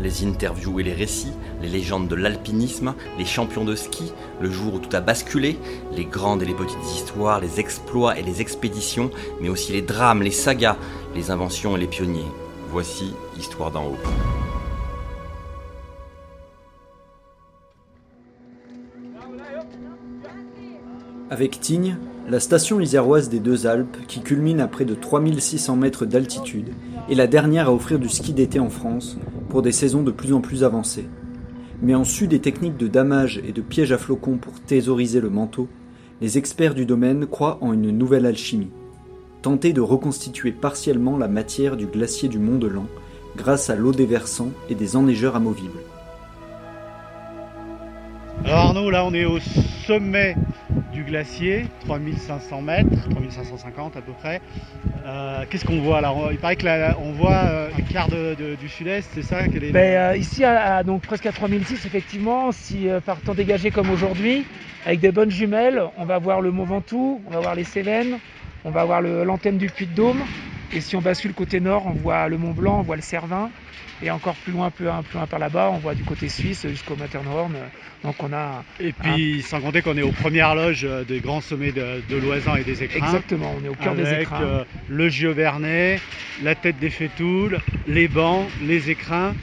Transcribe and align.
Les 0.00 0.24
interviews 0.24 0.78
et 0.80 0.84
les 0.84 0.92
récits, 0.92 1.32
les 1.60 1.68
légendes 1.68 2.08
de 2.08 2.14
l'alpinisme, 2.14 2.94
les 3.18 3.24
champions 3.24 3.64
de 3.64 3.74
ski, 3.74 4.12
le 4.40 4.50
jour 4.50 4.74
où 4.74 4.78
tout 4.78 4.94
a 4.94 5.00
basculé, 5.00 5.58
les 5.92 6.04
grandes 6.04 6.42
et 6.42 6.46
les 6.46 6.54
petites 6.54 6.84
histoires, 6.94 7.40
les 7.40 7.58
exploits 7.58 8.18
et 8.18 8.22
les 8.22 8.40
expéditions, 8.40 9.10
mais 9.40 9.48
aussi 9.48 9.72
les 9.72 9.82
drames, 9.82 10.22
les 10.22 10.30
sagas, 10.30 10.76
les 11.14 11.30
inventions 11.30 11.76
et 11.76 11.80
les 11.80 11.86
pionniers. 11.86 12.30
Voici 12.70 13.12
Histoire 13.36 13.70
d'en 13.70 13.86
haut. 13.86 13.96
Avec 21.30 21.60
Tignes, 21.60 21.98
la 22.28 22.40
station 22.40 22.78
iséroise 22.78 23.30
des 23.30 23.40
Deux 23.40 23.66
Alpes, 23.66 23.96
qui 24.06 24.20
culmine 24.20 24.60
à 24.60 24.68
près 24.68 24.84
de 24.84 24.94
3600 24.94 25.76
mètres 25.76 26.04
d'altitude, 26.04 26.72
est 27.10 27.14
la 27.14 27.26
dernière 27.26 27.68
à 27.68 27.72
offrir 27.72 27.98
du 27.98 28.10
ski 28.10 28.34
d'été 28.34 28.60
en 28.60 28.68
France, 28.68 29.16
pour 29.48 29.62
des 29.62 29.72
saisons 29.72 30.02
de 30.02 30.10
plus 30.10 30.34
en 30.34 30.42
plus 30.42 30.62
avancées. 30.62 31.08
Mais 31.80 31.94
en 31.94 32.04
su 32.04 32.26
des 32.28 32.40
techniques 32.40 32.76
de 32.76 32.86
damage 32.86 33.40
et 33.48 33.52
de 33.52 33.62
pièges 33.62 33.92
à 33.92 33.98
flocons 33.98 34.36
pour 34.36 34.60
thésauriser 34.60 35.20
le 35.20 35.30
manteau, 35.30 35.68
les 36.20 36.36
experts 36.36 36.74
du 36.74 36.84
domaine 36.84 37.26
croient 37.26 37.58
en 37.62 37.72
une 37.72 37.96
nouvelle 37.96 38.26
alchimie. 38.26 38.72
Tenter 39.40 39.72
de 39.72 39.80
reconstituer 39.80 40.52
partiellement 40.52 41.16
la 41.16 41.28
matière 41.28 41.76
du 41.78 41.86
glacier 41.86 42.28
du 42.28 42.38
Mont 42.38 42.58
de 42.58 42.66
Lan 42.66 42.86
grâce 43.36 43.70
à 43.70 43.76
l'eau 43.76 43.92
des 43.92 44.06
versants 44.06 44.50
et 44.68 44.74
des 44.74 44.96
enneigeurs 44.96 45.36
amovibles. 45.36 45.78
Alors 48.44 48.58
Arnaud, 48.58 48.90
là 48.90 49.06
on 49.06 49.14
est 49.14 49.24
au 49.24 49.38
sommet 49.86 50.36
du 50.92 51.04
glacier, 51.04 51.66
3500 51.86 52.62
mètres, 52.62 52.88
3550 53.10 53.96
à 53.96 54.00
peu 54.00 54.12
près. 54.12 54.40
Euh, 55.06 55.44
Qu'est-ce 55.48 55.64
qu'on 55.64 55.80
voit 55.80 56.00
là? 56.00 56.14
Il 56.30 56.38
paraît 56.38 56.56
que 56.56 56.64
là, 56.64 56.96
on 57.02 57.12
voit 57.12 57.32
euh, 57.32 57.68
le 57.76 57.92
quart 57.92 58.08
du 58.08 58.68
sud-est, 58.68 59.08
c'est 59.14 59.22
ça? 59.22 59.38
Ben, 59.72 59.76
euh, 59.76 60.16
ici, 60.16 60.42
donc 60.84 61.02
presque 61.02 61.26
à 61.26 61.32
3006, 61.32 61.86
effectivement, 61.86 62.52
si 62.52 62.88
par 63.04 63.20
temps 63.20 63.34
dégagé 63.34 63.70
comme 63.70 63.90
aujourd'hui, 63.90 64.44
avec 64.86 65.00
des 65.00 65.12
bonnes 65.12 65.30
jumelles, 65.30 65.82
on 65.98 66.04
va 66.04 66.18
voir 66.18 66.40
le 66.40 66.50
Mont 66.50 66.64
Ventoux, 66.64 67.20
on 67.26 67.30
va 67.30 67.40
voir 67.40 67.54
les 67.54 67.64
Cévennes, 67.64 68.18
on 68.64 68.70
va 68.70 68.84
voir 68.84 69.02
l'antenne 69.02 69.58
du 69.58 69.68
Puy-de-Dôme. 69.68 70.22
Et 70.74 70.80
si 70.80 70.96
on 70.96 71.00
bascule 71.00 71.32
côté 71.32 71.60
nord, 71.60 71.86
on 71.86 71.92
voit 71.92 72.28
le 72.28 72.36
Mont 72.38 72.52
Blanc, 72.52 72.80
on 72.80 72.82
voit 72.82 72.96
le 72.96 73.02
Cervin. 73.02 73.50
Et 74.00 74.10
encore 74.10 74.36
plus 74.36 74.52
loin, 74.52 74.70
plus 74.70 74.84
loin, 74.84 75.02
plus 75.02 75.18
loin 75.18 75.26
par 75.26 75.40
là-bas, 75.40 75.70
on 75.72 75.78
voit 75.78 75.94
du 75.94 76.04
côté 76.04 76.28
suisse 76.28 76.66
jusqu'au 76.68 76.94
Matterhorn. 76.94 77.52
Donc 78.04 78.14
on 78.22 78.32
a 78.32 78.62
Et 78.78 78.92
puis 78.92 79.42
sans 79.42 79.60
compter 79.60 79.82
qu'on 79.82 79.96
est 79.96 80.02
aux 80.02 80.12
premières 80.12 80.54
loges 80.54 80.86
des 81.08 81.18
grands 81.18 81.40
sommets 81.40 81.72
de, 81.72 82.00
de 82.08 82.16
l'Oisan 82.16 82.54
et 82.56 82.64
des 82.64 82.84
écrins. 82.84 82.98
exactement, 83.06 83.52
on 83.60 83.64
est 83.64 83.68
au 83.68 83.74
cœur 83.74 83.96
des 83.96 84.12
écrins. 84.12 84.40
euh, 84.42 84.64
le 84.88 85.08
Giovernay, 85.08 86.00
la 86.44 86.54
tête 86.54 86.78
des 86.78 86.90
Fétoules, 86.90 87.58
les 87.88 88.06
bancs, 88.06 88.46
les 88.62 88.90
écrins. 88.90 89.34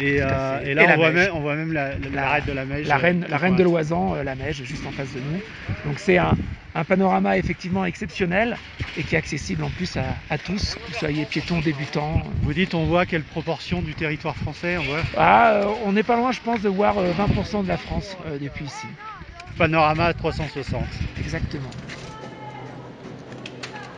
Et, 0.00 0.18
euh, 0.22 0.60
et 0.64 0.74
là 0.74 0.82
Et 0.84 0.92
on, 0.92 0.96
voit 0.96 1.10
même, 1.10 1.30
on 1.34 1.40
voit 1.40 1.56
même 1.56 1.72
la, 1.72 1.90
la, 1.90 1.94
La- 1.98 2.20
l'arête 2.22 2.46
de 2.46 2.52
la 2.52 2.64
Meige. 2.64 2.86
la 2.86 2.94
euh, 2.96 2.98
reine, 2.98 3.26
la 3.28 3.36
reine 3.36 3.56
de 3.56 3.62
l'Oisan, 3.62 4.14
euh, 4.14 4.22
la 4.22 4.34
Meige, 4.34 4.62
juste 4.64 4.86
en 4.86 4.90
face 4.92 5.12
de 5.12 5.18
nous. 5.20 5.40
Donc 5.84 5.98
c'est 5.98 6.16
un, 6.16 6.32
un 6.74 6.84
panorama 6.84 7.36
effectivement 7.36 7.84
exceptionnel 7.84 8.56
et 8.96 9.02
qui 9.02 9.14
est 9.14 9.18
accessible 9.18 9.62
en 9.62 9.70
plus 9.70 9.96
à, 9.96 10.04
à 10.30 10.38
tous, 10.38 10.74
que 10.76 10.80
vous 10.92 10.98
soyez 10.98 11.24
piétons, 11.26 11.60
débutants. 11.60 12.22
Vous 12.42 12.54
dites 12.54 12.74
on 12.74 12.84
voit 12.86 13.04
quelle 13.04 13.22
proportion 13.24 13.82
du 13.82 13.94
territoire 13.94 14.36
français 14.36 14.78
on 14.78 14.84
voit 14.84 15.02
Ah, 15.16 15.52
euh, 15.54 15.64
on 15.84 15.92
n'est 15.92 16.02
pas 16.02 16.16
loin, 16.16 16.32
je 16.32 16.40
pense, 16.40 16.62
de 16.62 16.68
voir 16.70 16.96
euh, 16.98 17.12
20% 17.12 17.62
de 17.64 17.68
la 17.68 17.76
France 17.76 18.16
euh, 18.26 18.38
depuis 18.38 18.64
ici. 18.64 18.86
Panorama 19.58 20.14
360. 20.14 20.82
Exactement. 21.18 21.68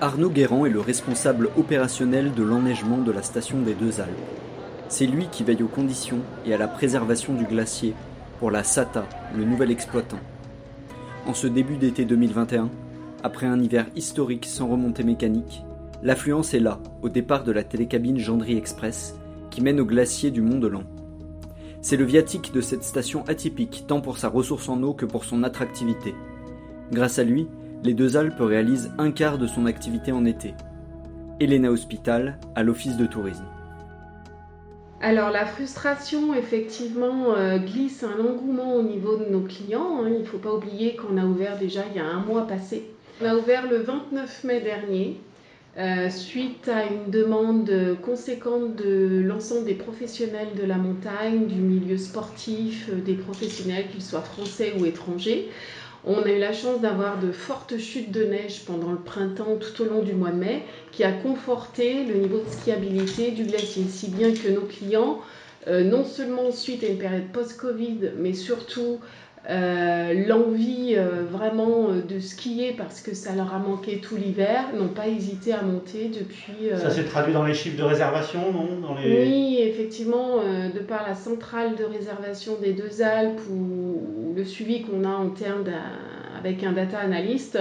Arnaud 0.00 0.30
Guérand 0.30 0.66
est 0.66 0.70
le 0.70 0.80
responsable 0.80 1.48
opérationnel 1.56 2.32
de 2.34 2.42
l'enneigement 2.42 2.98
de 2.98 3.12
la 3.12 3.22
station 3.22 3.58
des 3.60 3.74
Deux 3.74 4.00
Alpes. 4.00 4.10
C'est 4.92 5.06
lui 5.06 5.28
qui 5.28 5.42
veille 5.42 5.62
aux 5.62 5.68
conditions 5.68 6.18
et 6.44 6.52
à 6.52 6.58
la 6.58 6.68
préservation 6.68 7.32
du 7.32 7.46
glacier 7.46 7.94
pour 8.38 8.50
la 8.50 8.62
SATA, 8.62 9.08
le 9.34 9.42
nouvel 9.46 9.70
exploitant. 9.70 10.18
En 11.26 11.32
ce 11.32 11.46
début 11.46 11.78
d'été 11.78 12.04
2021, 12.04 12.68
après 13.22 13.46
un 13.46 13.58
hiver 13.58 13.86
historique 13.96 14.44
sans 14.44 14.68
remontée 14.68 15.02
mécanique, 15.02 15.62
l'affluence 16.02 16.52
est 16.52 16.60
là, 16.60 16.78
au 17.00 17.08
départ 17.08 17.42
de 17.42 17.52
la 17.52 17.64
télécabine 17.64 18.18
Gendry 18.18 18.58
Express, 18.58 19.16
qui 19.48 19.62
mène 19.62 19.80
au 19.80 19.86
glacier 19.86 20.30
du 20.30 20.42
Mont 20.42 20.58
de 20.58 20.68
Lan. 20.68 20.82
C'est 21.80 21.96
le 21.96 22.04
viatique 22.04 22.52
de 22.52 22.60
cette 22.60 22.84
station 22.84 23.24
atypique, 23.28 23.84
tant 23.88 24.02
pour 24.02 24.18
sa 24.18 24.28
ressource 24.28 24.68
en 24.68 24.82
eau 24.82 24.92
que 24.92 25.06
pour 25.06 25.24
son 25.24 25.42
attractivité. 25.42 26.14
Grâce 26.90 27.18
à 27.18 27.24
lui, 27.24 27.48
les 27.82 27.94
deux 27.94 28.18
Alpes 28.18 28.40
réalisent 28.40 28.92
un 28.98 29.10
quart 29.10 29.38
de 29.38 29.46
son 29.46 29.64
activité 29.64 30.12
en 30.12 30.26
été. 30.26 30.52
Elena 31.40 31.70
Hospital 31.70 32.38
à 32.54 32.62
l'Office 32.62 32.98
de 32.98 33.06
tourisme. 33.06 33.46
Alors 35.04 35.30
la 35.30 35.44
frustration, 35.44 36.32
effectivement, 36.32 37.34
euh, 37.34 37.58
glisse 37.58 38.04
un 38.04 38.20
engouement 38.24 38.76
au 38.76 38.84
niveau 38.84 39.16
de 39.16 39.24
nos 39.24 39.40
clients. 39.40 40.00
hein. 40.00 40.08
Il 40.08 40.20
ne 40.20 40.24
faut 40.24 40.38
pas 40.38 40.54
oublier 40.54 40.94
qu'on 40.94 41.18
a 41.18 41.24
ouvert 41.24 41.58
déjà 41.58 41.82
il 41.90 41.96
y 41.96 41.98
a 41.98 42.06
un 42.06 42.20
mois 42.20 42.46
passé. 42.46 42.84
On 43.20 43.24
a 43.24 43.34
ouvert 43.34 43.68
le 43.68 43.78
29 43.78 44.44
mai 44.44 44.60
dernier, 44.60 45.20
euh, 45.76 46.08
suite 46.08 46.68
à 46.68 46.84
une 46.84 47.10
demande 47.10 47.68
conséquente 48.00 48.76
de 48.76 49.20
l'ensemble 49.24 49.64
des 49.64 49.74
professionnels 49.74 50.54
de 50.56 50.64
la 50.64 50.76
montagne, 50.76 51.46
du 51.48 51.56
milieu 51.56 51.96
sportif, 51.98 52.88
euh, 52.88 53.00
des 53.00 53.14
professionnels, 53.14 53.88
qu'ils 53.90 54.02
soient 54.02 54.20
français 54.20 54.74
ou 54.78 54.86
étrangers. 54.86 55.48
On 56.04 56.22
a 56.24 56.30
eu 56.30 56.40
la 56.40 56.52
chance 56.52 56.80
d'avoir 56.80 57.20
de 57.20 57.30
fortes 57.30 57.78
chutes 57.78 58.10
de 58.10 58.24
neige 58.24 58.64
pendant 58.66 58.90
le 58.90 58.98
printemps 58.98 59.56
tout 59.56 59.82
au 59.82 59.84
long 59.84 60.02
du 60.02 60.14
mois 60.14 60.32
de 60.32 60.36
mai 60.36 60.62
qui 60.90 61.04
a 61.04 61.12
conforté 61.12 62.04
le 62.04 62.14
niveau 62.14 62.40
de 62.40 62.50
skiabilité 62.50 63.30
du 63.30 63.44
glacier, 63.44 63.84
si 63.88 64.08
bien 64.08 64.32
que 64.34 64.48
nos 64.48 64.62
clients, 64.62 65.20
euh, 65.68 65.84
non 65.84 66.04
seulement 66.04 66.50
suite 66.50 66.82
à 66.82 66.88
une 66.88 66.98
période 66.98 67.28
post-Covid, 67.32 68.10
mais 68.18 68.32
surtout 68.32 68.98
euh, 69.50 70.26
l'envie 70.26 70.94
euh, 70.96 71.24
vraiment 71.28 71.88
euh, 71.90 72.02
de 72.02 72.20
skier 72.20 72.74
parce 72.76 73.00
que 73.00 73.14
ça 73.14 73.34
leur 73.34 73.52
a 73.54 73.58
manqué 73.58 73.98
tout 73.98 74.16
l'hiver, 74.16 74.66
n'ont 74.74 74.88
pas 74.88 75.08
hésité 75.08 75.52
à 75.52 75.62
monter 75.62 76.08
depuis... 76.08 76.70
euh, 76.70 76.78
Ça 76.78 76.90
s'est 76.90 77.04
traduit 77.04 77.32
dans 77.32 77.44
les 77.44 77.54
chiffres 77.54 77.76
de 77.78 77.82
réservation, 77.82 78.52
non? 78.52 78.80
Dans 78.80 78.94
les... 78.94 79.26
oui, 79.26 79.58
effectivement, 79.60 80.36
de 80.38 80.78
par 80.80 81.06
la 81.08 81.14
centrale 81.14 81.74
de 81.76 81.84
réservation 81.84 82.56
des 82.62 82.72
deux 82.72 83.02
Alpes 83.02 83.40
ou, 83.50 84.32
le 84.36 84.44
suivi 84.44 84.82
qu'on 84.82 85.04
a 85.04 85.12
en 85.14 85.28
termes 85.30 85.64
avec 86.38 86.64
un 86.64 86.72
data 86.72 86.98
analyst, 86.98 87.58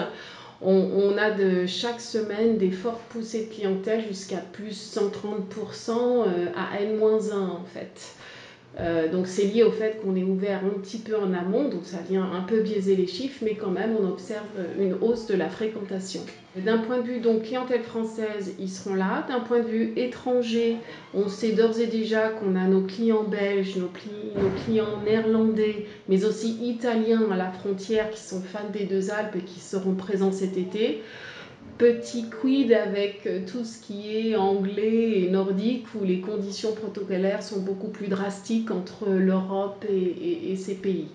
on, 0.62 0.74
on 0.74 1.18
a 1.18 1.32
de 1.32 1.66
chaque 1.66 2.00
semaine 2.00 2.58
des 2.58 2.72
fortes 2.72 3.02
poussées 3.10 3.48
de 3.48 3.54
clientèle 3.54 4.04
jusqu'à 4.08 4.38
plus 4.38 4.96
130% 4.96 5.90
euh, 5.92 6.46
à 6.56 6.80
N-1 6.80 7.34
en 7.34 7.64
fait. 7.66 8.14
Euh, 8.80 9.12
donc 9.12 9.28
c'est 9.28 9.44
lié 9.44 9.64
au 9.64 9.72
fait 9.72 10.00
qu'on 10.02 10.16
est 10.16 10.24
ouvert 10.24 10.62
un 10.64 10.80
petit 10.80 10.98
peu 10.98 11.18
en 11.18 11.34
amont, 11.34 11.68
donc 11.68 11.82
ça 11.84 11.98
vient 12.08 12.24
un 12.24 12.42
peu 12.42 12.62
biaiser 12.62 12.96
les 12.96 13.08
chiffres, 13.08 13.40
mais 13.42 13.56
quand 13.56 13.70
même 13.70 13.96
on 14.00 14.08
observe 14.08 14.46
une 14.80 14.96
hausse 15.02 15.28
de 15.28 15.36
la 15.36 15.50
fréquentation. 15.50 16.22
D'un 16.56 16.80
point 16.80 16.98
de 16.98 17.04
vue 17.04 17.20
donc 17.20 17.44
clientèle 17.44 17.84
française, 17.84 18.56
ils 18.60 18.70
seront 18.70 18.94
là. 18.94 19.26
D'un 19.30 19.40
point 19.40 19.60
de 19.60 19.68
vue 19.68 19.94
étranger, 19.96 20.76
on 21.14 21.30
sait 21.30 21.54
d'ores 21.54 21.80
et 21.80 21.88
déjà 21.88 22.28
qu'on 22.28 22.56
a 22.56 22.66
nos 22.66 22.82
clients 22.82 23.24
belges, 23.24 23.78
nos, 23.78 23.90
nos 24.42 24.50
clients 24.66 25.02
néerlandais, 25.06 25.86
mais 26.10 26.26
aussi 26.26 26.58
italiens 26.62 27.32
à 27.32 27.38
la 27.38 27.52
frontière 27.52 28.10
qui 28.10 28.20
sont 28.20 28.42
fans 28.42 28.70
des 28.72 28.84
deux 28.84 29.12
Alpes 29.12 29.38
et 29.38 29.44
qui 29.44 29.62
seront 29.62 29.96
présents 29.96 30.34
cet 30.34 30.58
été. 30.58 31.02
Petit 31.78 32.26
quid 32.30 32.72
avec 32.74 33.22
euh, 33.26 33.40
tout 33.52 33.66
ce 33.66 33.80
qui 33.82 34.16
est 34.16 34.36
anglais 34.36 35.22
et 35.22 35.30
nordique 35.32 35.86
où 36.00 36.04
les 36.06 36.20
conditions 36.20 36.74
protocolaires 36.74 37.42
sont 37.42 37.60
beaucoup 37.62 37.88
plus 37.88 38.08
drastiques 38.08 38.70
entre 38.70 39.10
l'Europe 39.10 39.84
et, 39.90 39.96
et- 39.96 40.52
et 40.52 40.56
ces 40.58 40.76
pays. 40.76 41.08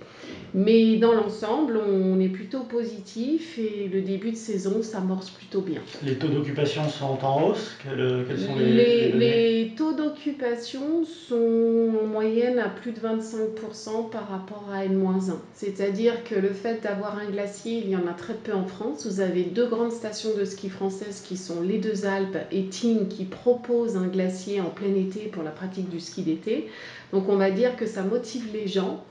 Mais 0.55 0.97
dans 0.97 1.13
l'ensemble, 1.13 1.77
on 1.79 2.19
est 2.19 2.29
plutôt 2.29 2.63
positif 2.65 3.59
et 3.59 3.89
le 3.93 4.01
début 4.01 4.33
de 4.33 4.37
saison 4.37 4.83
s'amorce 4.83 5.31
plutôt 5.31 5.61
bien. 5.61 5.81
Les 6.03 6.15
taux 6.15 6.27
d'occupation 6.29 6.89
sont 6.89 7.25
en 7.25 7.51
hausse? 7.51 7.77
Quelles 7.85 8.39
sont 8.41 8.57
les, 8.57 9.13
Les, 9.13 9.13
les 9.13 9.69
taux 9.77 9.93
d'occupation 9.93 11.05
sont 11.05 11.93
en 12.03 12.07
moyenne 12.07 12.59
à 12.59 12.69
plus 12.69 12.91
de 12.93 12.99
25% 12.99 14.11
par 14.11 14.29
rapport 14.29 14.65
à 14.73 14.85
N-1. 14.85 15.35
C'est-à-dire 15.55 16.25
que 16.25 16.35
le 16.35 16.49
fait 16.49 16.83
d'avoir 16.83 17.19
un 17.19 17.31
glacier, 17.31 17.83
il 17.85 17.91
y 17.91 17.97
en 17.97 18.07
a 18.09 18.15
très 18.15 18.35
peu 18.35 18.53
en 18.53 18.65
France. 18.65 19.07
Vous 19.07 19.21
avez 19.21 19.43
deux 19.43 19.67
grandes 19.67 19.93
stations 19.93 20.31
ski 20.45 20.69
françaises 20.69 21.23
qui 21.27 21.37
sont 21.37 21.61
les 21.61 21.79
deux 21.79 22.07
Alpes 22.07 22.39
et 22.53 22.67
Tignes 22.67 23.09
qui 23.09 23.25
proposent 23.25 23.97
un 23.97 24.09
glacier 24.09 24.61
en 24.61 24.71
plein 24.71 24.95
été 24.95 25.21
pour 25.21 25.43
la 25.43 25.51
pratique 25.51 25.89
du 25.89 26.01
ski 26.01 26.23
d'été. 26.23 26.69
Donc 27.13 27.29
on 27.29 27.37
va 27.37 27.51
dire 27.51 27.77
que 27.77 27.87
ça 27.87 28.03
motive 28.03 28.49
les 28.53 28.69
gens. 28.69 29.05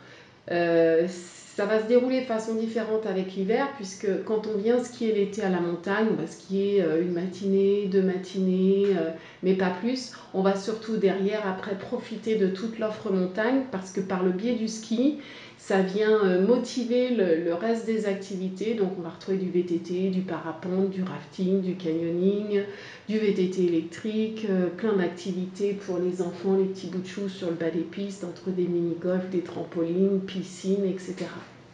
Euh, 0.52 1.08
ça 1.56 1.66
va 1.66 1.82
se 1.82 1.88
dérouler 1.88 2.20
de 2.20 2.26
façon 2.26 2.56
différente 2.56 3.06
avec 3.06 3.34
l'hiver, 3.34 3.70
puisque 3.78 4.26
quand 4.26 4.46
on 4.46 4.58
vient 4.58 4.84
skier 4.84 5.14
l'été 5.14 5.42
à 5.42 5.50
la 5.50 5.62
montagne, 5.62 6.08
on 6.12 6.22
va 6.22 6.28
skier 6.28 6.84
euh, 6.84 7.02
une 7.02 7.14
matinée, 7.14 7.86
deux 7.86 8.02
matinées, 8.02 8.88
euh, 8.90 9.12
mais 9.42 9.54
pas 9.54 9.70
plus. 9.70 10.12
On 10.34 10.42
va 10.42 10.58
surtout 10.58 10.98
derrière, 10.98 11.48
après, 11.48 11.78
profiter 11.78 12.36
de 12.36 12.48
toute 12.48 12.78
l'offre 12.78 13.10
montagne, 13.10 13.62
parce 13.72 13.92
que 13.92 14.02
par 14.02 14.22
le 14.22 14.32
biais 14.32 14.56
du 14.56 14.68
ski, 14.68 15.20
ça 15.68 15.82
vient 15.82 16.24
euh, 16.24 16.46
motiver 16.46 17.10
le, 17.10 17.52
reste 17.56 17.88
des 17.88 18.06
activités. 18.06 18.76
Donc 18.76 18.92
on 19.00 19.02
va 19.02 19.10
retrouver 19.10 19.38
du 19.38 19.50
VTT, 19.50 20.10
du 20.12 20.22
parapente, 20.22 20.92
du 20.92 21.02
rafting, 21.02 21.62
du 21.62 21.74
canyoning, 21.74 22.62
du 23.10 23.18
VTT 23.18 23.66
électrique, 23.66 24.46
euh, 24.48 24.68
plein 24.68 24.94
d'activités 24.94 25.74
pour 25.74 25.98
les 25.98 26.22
enfants, 26.22 26.56
les 26.56 26.66
petits 26.66 26.86
bouts 26.88 27.02
de 27.02 27.08
chou 27.08 27.30
sur 27.30 27.48
le 27.48 27.56
bas 27.56 27.72
des 27.72 27.80
pistes, 27.80 28.24
entre 28.24 28.52
des 28.52 28.68
mini-golf, 28.68 29.28
des 29.32 29.42
trampolines, 29.42 30.20
piscines, 30.20 30.86
etc. 30.86 31.26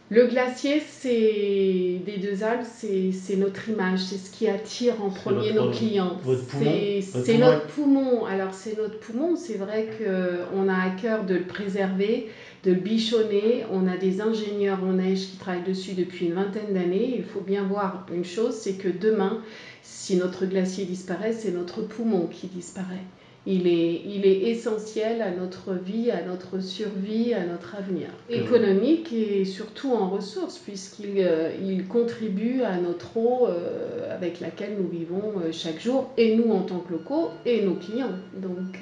Le 0.08 0.26
glacier, 0.26 0.82
c'est 0.86 2.00
des 2.04 2.18
deux 2.20 2.44
Alpes, 2.44 2.66
c'est 2.66 3.36
notre 3.36 3.68
image, 3.70 4.00
c'est 4.00 4.18
ce 4.18 4.30
qui 4.30 4.46
attire 4.46 5.02
en 5.02 5.08
premier 5.08 5.54
nos 5.54 5.70
clients. 5.70 6.18
C'est 6.50 7.38
notre 7.38 7.66
poumon. 7.68 8.26
Alors 8.26 8.52
c'est 8.52 8.76
notre 8.76 8.98
poumon, 8.98 9.36
c'est 9.36 9.56
vrai 9.56 9.88
qu'on 9.98 10.68
a 10.68 10.74
à 10.74 10.90
cœur 10.90 11.24
de 11.24 11.36
le 11.36 11.44
préserver, 11.44 12.28
de 12.64 12.74
bichonner. 12.74 13.64
On 13.70 13.86
a 13.86 13.96
des 13.96 14.20
ingénieurs 14.20 14.82
en 14.84 14.94
neige 14.94 15.26
qui 15.30 15.36
travaillent 15.36 15.64
dessus 15.64 15.92
depuis 15.92 16.26
une 16.26 16.34
vingtaine 16.34 16.74
d'années. 16.74 17.14
Il 17.16 17.24
faut 17.24 17.40
bien 17.40 17.64
voir 17.64 18.06
une 18.12 18.24
chose, 18.24 18.54
c'est 18.54 18.74
que 18.74 18.88
demain, 18.88 19.42
si 19.82 20.16
notre 20.16 20.46
glacier 20.46 20.84
disparaît, 20.84 21.32
c'est 21.32 21.52
notre 21.52 21.82
poumon 21.82 22.26
qui 22.26 22.46
disparaît. 22.46 23.04
Il 23.44 23.66
est, 23.66 24.02
il 24.06 24.24
est, 24.24 24.50
essentiel 24.50 25.20
à 25.20 25.32
notre 25.32 25.72
vie, 25.74 26.12
à 26.12 26.24
notre 26.24 26.60
survie, 26.60 27.34
à 27.34 27.44
notre 27.44 27.74
avenir 27.74 28.06
économique 28.30 29.12
et 29.12 29.44
surtout 29.44 29.90
en 29.90 30.08
ressources, 30.08 30.58
puisqu'il 30.58 31.14
euh, 31.18 31.50
il 31.60 31.88
contribue 31.88 32.62
à 32.62 32.76
notre 32.76 33.16
eau 33.16 33.48
euh, 33.48 34.14
avec 34.14 34.38
laquelle 34.38 34.76
nous 34.78 34.86
vivons 34.86 35.32
euh, 35.38 35.50
chaque 35.50 35.80
jour, 35.80 36.12
et 36.16 36.36
nous 36.36 36.52
en 36.52 36.62
tant 36.62 36.78
que 36.78 36.92
locaux, 36.92 37.30
et 37.44 37.62
nos 37.62 37.74
clients. 37.74 38.14
Donc 38.36 38.78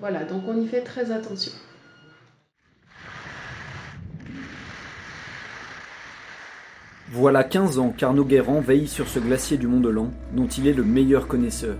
voilà, 0.00 0.24
donc 0.24 0.42
on 0.46 0.60
y 0.60 0.66
fait 0.66 0.82
très 0.82 1.10
attention. 1.10 1.52
Voilà 7.14 7.44
15 7.44 7.78
ans 7.78 7.92
qu'Arnaud 7.94 8.24
Guérand 8.24 8.62
veille 8.62 8.88
sur 8.88 9.06
ce 9.06 9.18
glacier 9.18 9.58
du 9.58 9.66
Mont-de-Lan, 9.66 10.12
dont 10.32 10.46
il 10.46 10.66
est 10.66 10.72
le 10.72 10.82
meilleur 10.82 11.28
connaisseur. 11.28 11.76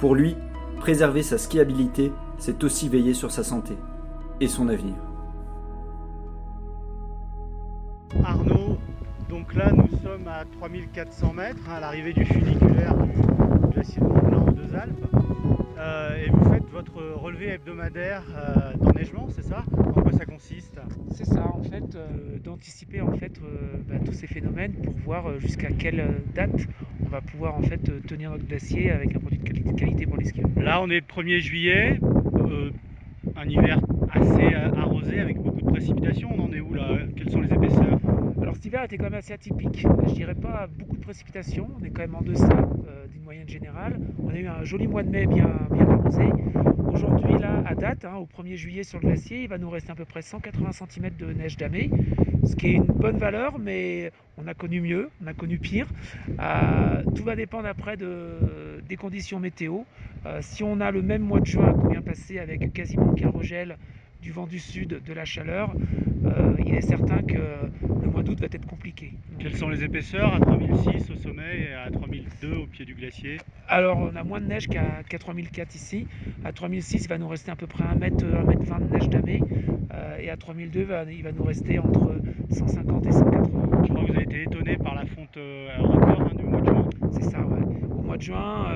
Pour 0.00 0.16
lui, 0.16 0.34
préserver 0.80 1.22
sa 1.22 1.38
skiabilité, 1.38 2.10
c'est 2.38 2.64
aussi 2.64 2.88
veiller 2.88 3.14
sur 3.14 3.30
sa 3.30 3.44
santé 3.44 3.74
et 4.40 4.48
son 4.48 4.68
avenir. 4.68 4.96
Arnaud, 8.24 8.76
donc 9.28 9.54
là 9.54 9.70
nous 9.70 9.86
sommes 10.02 10.26
à 10.26 10.44
3400 10.58 11.32
mètres 11.32 11.58
hein, 11.68 11.74
à 11.76 11.80
l'arrivée 11.80 12.12
du 12.12 12.24
funiculaire 12.24 12.96
du 12.96 13.68
glacier 13.72 14.00
du 14.00 14.08
Mont-de-Lan 14.08 14.46
aux 14.48 14.50
Deux 14.50 14.74
Alpes. 14.74 15.25
Euh, 15.78 16.24
et 16.24 16.30
vous 16.30 16.52
faites 16.52 16.70
votre 16.70 17.02
relevé 17.02 17.48
hebdomadaire 17.48 18.22
euh, 18.34 18.72
d'enneigement, 18.80 19.28
c'est 19.28 19.42
ça? 19.44 19.64
En 19.76 20.00
quoi 20.02 20.12
ça 20.12 20.24
consiste? 20.24 20.78
C'est 21.14 21.26
ça, 21.26 21.46
en 21.52 21.62
fait, 21.62 21.94
euh, 21.94 22.38
d'anticiper 22.42 23.00
en 23.02 23.12
fait 23.12 23.38
bah, 23.88 23.96
tous 24.04 24.12
ces 24.12 24.26
phénomènes 24.26 24.72
pour 24.72 24.94
voir 24.94 25.38
jusqu'à 25.38 25.70
quelle 25.70 26.22
date 26.34 26.66
on 27.04 27.08
va 27.08 27.20
pouvoir 27.20 27.56
en 27.56 27.62
fait 27.62 27.80
tenir 28.06 28.30
notre 28.30 28.46
glacier 28.46 28.90
avec 28.90 29.14
un 29.14 29.20
produit 29.20 29.38
de 29.38 29.72
qualité 29.72 30.06
pour 30.06 30.16
les 30.16 30.24
skieurs. 30.24 30.48
Là, 30.56 30.80
on 30.80 30.88
est 30.88 31.00
le 31.00 31.06
1er 31.06 31.40
juillet, 31.40 31.98
un 33.36 33.48
hiver 33.48 33.78
assez 34.10 34.54
arrosé 34.54 35.20
avec 35.20 35.36
beaucoup 35.38 35.60
de 35.60 35.70
précipitations. 35.70 36.30
On 36.36 36.44
en 36.44 36.52
est 36.52 36.60
où 36.60 36.72
là? 36.72 36.88
Quelles 37.16 37.30
sont 37.30 37.40
les 37.40 37.52
épaisseurs? 37.52 38.15
Cet 38.56 38.64
hiver 38.64 38.84
était 38.84 38.96
quand 38.96 39.04
même 39.04 39.14
assez 39.14 39.34
atypique. 39.34 39.86
Je 40.08 40.14
dirais 40.14 40.34
pas 40.34 40.66
beaucoup 40.78 40.96
de 40.96 41.02
précipitations, 41.02 41.68
on 41.78 41.84
est 41.84 41.90
quand 41.90 42.00
même 42.00 42.14
en 42.14 42.22
deçà 42.22 42.48
euh, 42.48 43.06
d'une 43.06 43.22
moyenne 43.22 43.46
générale. 43.46 44.00
On 44.18 44.30
a 44.30 44.38
eu 44.38 44.46
un 44.46 44.64
joli 44.64 44.86
mois 44.86 45.02
de 45.02 45.10
mai 45.10 45.26
bien, 45.26 45.50
bien. 45.70 45.86
Aujourd'hui, 46.90 47.38
là, 47.38 47.62
à 47.66 47.74
date, 47.74 48.06
hein, 48.06 48.14
au 48.14 48.24
1er 48.24 48.56
juillet 48.56 48.82
sur 48.82 48.98
le 48.98 49.08
glacier, 49.08 49.42
il 49.42 49.48
va 49.48 49.58
nous 49.58 49.68
rester 49.68 49.90
à 49.92 49.94
peu 49.94 50.06
près 50.06 50.22
180 50.22 50.70
cm 50.72 51.10
de 51.18 51.34
neige 51.34 51.58
damée, 51.58 51.90
ce 52.44 52.56
qui 52.56 52.68
est 52.68 52.72
une 52.72 52.84
bonne 52.84 53.18
valeur, 53.18 53.58
mais 53.58 54.10
on 54.38 54.46
a 54.46 54.54
connu 54.54 54.80
mieux, 54.80 55.10
on 55.22 55.26
a 55.26 55.34
connu 55.34 55.58
pire. 55.58 55.88
Euh, 56.40 57.02
tout 57.14 57.24
va 57.24 57.36
dépendre 57.36 57.68
après 57.68 57.98
de, 57.98 58.80
des 58.88 58.96
conditions 58.96 59.38
météo. 59.38 59.80
Euh, 60.24 60.38
si 60.40 60.64
on 60.64 60.80
a 60.80 60.90
le 60.90 61.02
même 61.02 61.20
mois 61.20 61.40
de 61.40 61.46
juin 61.46 61.74
qu'on 61.74 61.88
vient 61.88 62.00
passer 62.00 62.38
avec 62.38 62.72
quasiment 62.72 63.10
aucun 63.10 63.28
regel, 63.28 63.76
du 64.22 64.32
vent 64.32 64.46
du 64.46 64.58
sud, 64.58 65.02
de 65.04 65.12
la 65.12 65.24
chaleur, 65.26 65.74
il 66.58 66.74
est 66.74 66.80
certain 66.80 67.22
que 67.22 67.38
le 67.82 68.10
mois 68.10 68.22
d'août 68.22 68.40
va 68.40 68.46
être 68.46 68.66
compliqué. 68.66 69.12
Quelles 69.38 69.56
sont 69.56 69.68
les 69.68 69.84
épaisseurs 69.84 70.34
à 70.34 70.40
3006 70.40 71.10
au 71.10 71.16
sommet 71.16 71.68
et 71.70 71.74
à 71.74 71.90
3002 71.90 72.54
au 72.56 72.66
pied 72.66 72.84
du 72.84 72.94
glacier? 72.94 73.38
Alors 73.68 73.98
on 73.98 74.14
a 74.16 74.22
moins 74.22 74.40
de 74.40 74.46
neige 74.46 74.68
qu'à 74.68 75.18
3004 75.18 75.74
ici. 75.74 76.06
À 76.44 76.52
3006 76.52 77.04
il 77.04 77.08
va 77.08 77.18
nous 77.18 77.28
rester 77.28 77.50
à 77.50 77.56
peu 77.56 77.66
près 77.66 77.84
1 77.84 77.94
mètre, 77.96 78.24
1 78.24 78.44
mètre 78.44 78.62
20 78.62 78.78
de 78.80 78.92
neige 78.92 79.08
damée 79.08 79.42
euh, 79.92 80.18
et 80.20 80.30
à 80.30 80.36
3002 80.36 80.88
il 81.10 81.22
va 81.22 81.32
nous 81.32 81.44
rester 81.44 81.78
entre 81.78 82.20
150 82.50 83.06
et 83.06 83.12
180. 83.12 83.82
Je 83.84 83.92
crois 83.92 84.04
que 84.04 84.12
vous 84.12 84.16
avez 84.16 84.24
été 84.24 84.42
étonné 84.42 84.76
par 84.76 84.94
la 84.94 85.06
fonte 85.06 85.36
euh, 85.36 85.68
record 85.78 86.22
hein, 86.22 86.34
du 86.36 86.44
mois 86.44 86.60
de 86.60 86.66
juin. 86.66 86.88
C'est 87.12 87.24
ça, 87.30 87.40
ouais. 87.40 87.62
Au 87.96 88.02
mois 88.02 88.16
de 88.16 88.22
juin, 88.22 88.66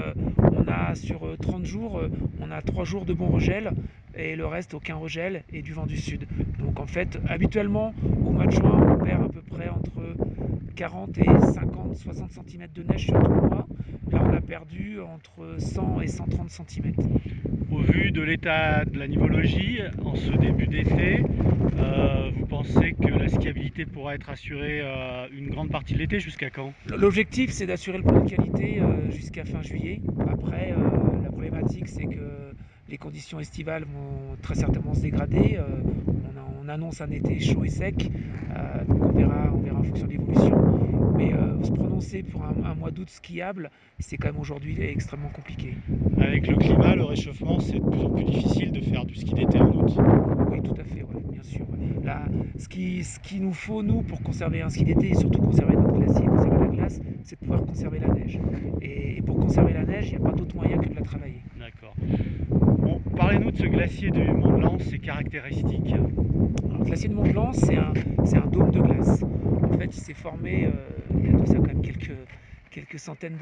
on 0.53 0.69
a 0.69 0.95
sur 0.95 1.21
30 1.41 1.65
jours, 1.65 2.01
on 2.41 2.51
a 2.51 2.63
3 2.63 2.85
jours 2.85 3.05
de 3.05 3.13
bon 3.13 3.29
regel 3.29 3.73
et 4.21 4.37
le 4.37 4.47
reste 4.47 4.75
aucun 4.75 4.97
regel 4.97 5.43
et 5.53 5.63
du 5.63 5.73
vent 5.73 5.87
du 5.87 5.97
sud. 5.97 6.27
Donc 6.59 6.79
en 6.79 6.87
fait, 6.87 7.19
habituellement 7.29 7.95
au 8.25 8.31
mois 8.31 8.47
de 8.47 8.53
juin, 8.53 8.99
on 9.01 9.05
perd 9.05 9.25
à 9.25 9.29
peu 9.29 9.41
près 9.41 9.69
entre 9.69 10.15
40 10.77 11.19
et 11.19 11.25
50, 11.25 11.97
60 11.97 12.31
cm 12.31 12.67
de 12.75 12.83
neige 12.83 13.07
sur 13.07 13.19
tout 13.21 13.31
le 13.31 13.49
mois. 13.49 13.67
Là, 14.11 14.23
on 14.25 14.35
a 14.35 14.41
perdu 14.41 14.99
entre 15.01 15.57
100 15.59 16.01
et 16.03 16.07
130 16.07 16.51
cm. 16.51 16.93
Au 17.71 17.79
vu 17.79 18.11
de 18.11 18.23
l'état 18.23 18.85
de 18.85 18.99
la 18.99 19.07
nivologie 19.07 19.79
en 20.05 20.17
ce 20.17 20.33
début 20.33 20.67
d'été, 20.67 21.23
euh, 21.79 22.31
vous 22.37 22.47
pensez 22.47 22.95
que 23.01 23.09
la 23.09 23.29
skiabilité 23.29 23.87
pourra 23.87 24.15
être 24.15 24.29
assurée 24.31 24.81
euh, 24.83 25.27
une 25.33 25.51
grande 25.51 25.71
partie 25.71 25.95
de 25.95 25.99
l'été 25.99 26.19
jusqu'à 26.19 26.51
quand? 26.51 26.73
L'objectif 26.97 27.51
c'est 27.51 27.67
d'assurer 27.67 27.99
le 27.99 28.05
point 28.05 28.21
de 28.21 28.31
qualité 28.31 28.81
euh, 28.81 29.11
jusqu'à 29.11 29.45
fin 29.45 29.63
juillet. 29.63 30.01
Après, 30.29 30.75
la 31.23 31.31
problématique 31.31 31.89
c'est 31.89 32.07
que 32.07 32.53
les 32.90 32.99
conditions 32.99 33.38
estivales 33.38 33.85
vont 33.85 34.37
très 34.42 34.56
certainement 34.56 34.94
se 34.94 35.00
dégrader. 35.00 35.59
Euh, 35.59 35.64
on, 36.62 36.68
annonce 36.68 37.00
un 37.00 37.11
été 37.11 37.40
chaud 37.40 37.64
et 37.64 37.68
sec, 37.68 38.12
euh, 38.54 38.85
donc 38.85 39.02
on 39.02 39.09
verra, 39.09 39.50
on 39.52 39.59
verra 39.59 39.80
en 39.80 39.82
fonction 39.82 40.06
de 40.06 40.12
l'évolution. 40.12 41.12
Mais 41.16 41.32
euh, 41.32 41.61
se 41.64 41.73
prononcer 41.73 42.23
pour 42.23 42.44
un, 42.44 42.75
mois 42.76 42.92
d'août 42.92 43.11
skiable, 43.11 43.70
c'est 43.99 44.16
quand 44.16 44.28
même 44.28 44.40
aujourd'hui 44.40 44.80
extrêmement 44.80 45.30
compliqué. 45.30 45.75
Avec 46.20 46.47
le 46.47 46.56
climat, 46.56 46.94
le 46.94 47.04
réchauffement, 47.04 47.59
c'est 47.59 47.80
de 47.80 47.80
plus 47.80 48.00
en 48.00 48.11
plus 48.11 48.25
difficile 48.25 48.70
de 48.70 48.80
faire 48.80 49.04
du 49.04 49.16
ski 49.16 49.35
d'été 49.35 49.59
en 49.59 49.70
août. 49.70 49.97
Oui, 50.50 50.62
tout 50.62 50.80
à 50.80 50.85
fait, 50.85 51.04
bien 51.32 51.42
sûr. 51.42 51.66
Là, 52.04 52.25
ce, 52.56 52.68
qui, 52.68 53.02
ce 53.02 53.18
qui 53.18 53.40
nous 53.40 53.52
faut, 53.52 53.82
nous, 53.82 54.02
pour 54.02 54.23
conserver 54.23 54.62
un 54.62 54.68
ski 54.68 54.85
d'été 54.85 55.11
et 55.11 55.14
surtout 55.14 55.40
conserver 55.40 55.75
notre 55.75 55.92
glacier, 55.92 56.25
conserver 56.25 56.59
la 56.61 56.68
glace, 56.68 57.00
c'est 57.25 57.35
de 57.35 57.40
pouvoir 57.40 57.64
conserver 57.64 57.99
la 57.99 58.09
neige. 58.14 58.38
Et, 58.80 59.23
pour 59.23 59.40
conserver 59.40 59.73
la 59.73 59.85
neige, 59.85 60.11
il 60.12 60.18
n'y 60.18 60.25
a 60.25 60.30
pas 60.30 60.37
d'autre 60.37 60.54
moyen 60.54 60.78
que 60.78 60.88
de 60.88 60.94
la 60.94 61.02
travailler. 61.02 61.42
D'accord. 61.59 61.94
Parlez-nous 63.17 63.50
de 63.50 63.57
ce 63.57 63.67
glacier 63.67 64.11
du 64.11 64.23
Mont 64.33 64.59
Blanc, 64.59 64.79
ses 64.79 64.99
caractéristiques. 64.99 65.95
le 65.95 66.85
glacier 66.85 67.09
de 67.09 67.14
Mont 67.14 67.29
Blanc, 67.29 67.52
c'est 67.52 67.76
un, 67.76 68.47
dôme 68.47 68.71
de 68.71 68.81
glace. 68.81 69.23
En 69.62 69.79
fait, 69.79 69.87
il 69.87 70.00
s'est 70.00 70.14
formé 70.14 70.67
euh, 70.67 70.71
il 71.19 71.31
y 71.31 71.35
a 71.35 71.38
tout 71.38 71.47
ça 71.47 71.55
quand 71.55 71.67
même 71.67 71.83
quelques, 71.83 72.17
quelques 72.71 72.99
centaines 72.99 73.38